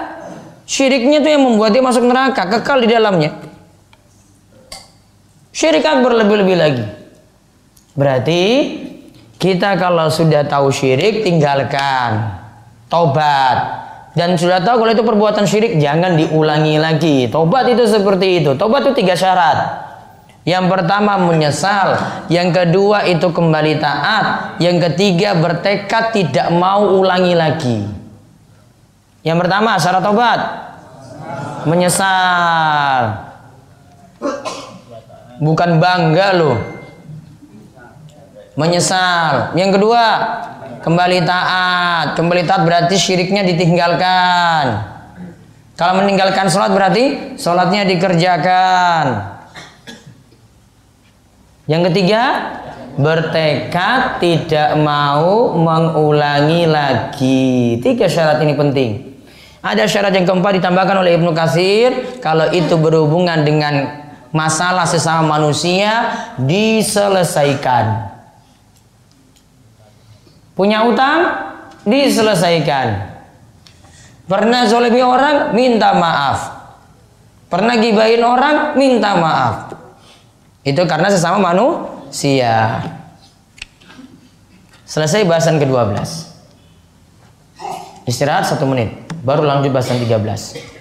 Syiriknya 0.66 1.22
itu 1.22 1.30
yang 1.30 1.44
membuat 1.46 1.72
dia 1.72 1.82
masuk 1.82 2.04
neraka, 2.04 2.46
kekal 2.50 2.82
di 2.82 2.90
dalamnya. 2.90 3.38
Syirik 5.56 5.88
akbar 5.88 6.20
lebih-lebih 6.20 6.56
lagi. 6.58 6.86
Berarti 7.96 8.42
kita 9.40 9.80
kalau 9.80 10.12
sudah 10.12 10.44
tahu 10.44 10.68
syirik 10.74 11.24
tinggalkan. 11.24 12.44
Tobat. 12.92 13.58
Dan 14.16 14.36
sudah 14.36 14.60
tahu 14.60 14.84
kalau 14.84 14.92
itu 14.92 15.04
perbuatan 15.04 15.46
syirik 15.48 15.80
jangan 15.80 16.20
diulangi 16.20 16.76
lagi. 16.76 17.32
Tobat 17.32 17.72
itu 17.72 17.88
seperti 17.88 18.44
itu. 18.44 18.52
Tobat 18.60 18.84
itu 18.84 19.00
tiga 19.00 19.16
syarat. 19.16 19.85
Yang 20.46 20.66
pertama 20.70 21.18
menyesal, 21.18 21.98
yang 22.30 22.54
kedua 22.54 23.10
itu 23.10 23.34
kembali 23.34 23.82
taat, 23.82 24.56
yang 24.62 24.78
ketiga 24.78 25.34
bertekad 25.34 26.14
tidak 26.14 26.54
mau 26.54 27.02
ulangi 27.02 27.34
lagi. 27.34 27.82
Yang 29.26 29.38
pertama 29.42 29.82
syarat 29.82 30.06
tobat 30.06 30.40
menyesal. 31.66 33.26
Bukan 35.42 35.82
bangga 35.82 36.28
loh. 36.38 36.58
Menyesal. 38.56 39.58
Yang 39.58 39.82
kedua 39.82 40.04
kembali 40.86 41.26
taat. 41.26 42.16
Kembali 42.16 42.46
taat 42.46 42.64
berarti 42.64 42.96
syiriknya 42.96 43.44
ditinggalkan. 43.44 44.94
Kalau 45.76 46.00
meninggalkan 46.00 46.48
sholat 46.48 46.72
berarti 46.72 47.36
sholatnya 47.36 47.84
dikerjakan. 47.84 49.35
Yang 51.66 51.82
ketiga, 51.92 52.24
bertekad 52.96 54.24
tidak 54.24 54.78
mau 54.80 55.58
mengulangi 55.58 56.70
lagi. 56.70 57.78
Tiga 57.82 58.08
syarat 58.08 58.40
ini 58.46 58.54
penting. 58.56 58.92
Ada 59.66 59.90
syarat 59.90 60.14
yang 60.14 60.30
keempat 60.30 60.62
ditambahkan 60.62 61.02
oleh 61.02 61.18
Ibnu 61.18 61.34
Katsir 61.34 62.22
kalau 62.22 62.54
itu 62.54 62.78
berhubungan 62.78 63.42
dengan 63.42 64.06
masalah 64.30 64.86
sesama 64.86 65.42
manusia 65.42 66.14
diselesaikan. 66.38 68.14
Punya 70.54 70.86
utang 70.86 71.20
diselesaikan. 71.82 73.18
Pernah 74.30 74.70
zolimi 74.70 75.02
orang 75.02 75.58
minta 75.58 75.98
maaf. 75.98 76.40
Pernah 77.50 77.76
gibahin 77.82 78.22
orang 78.22 78.78
minta 78.78 79.18
maaf. 79.18 79.85
Itu 80.66 80.82
karena 80.90 81.14
sesama 81.14 81.54
manusia. 81.54 82.82
Selesai 84.90 85.22
bahasan 85.30 85.62
ke-12. 85.62 85.94
Istirahat 88.10 88.50
satu 88.50 88.66
menit. 88.66 89.06
Baru 89.22 89.46
lanjut 89.46 89.70
bahasan 89.70 90.02
13. 90.02 90.75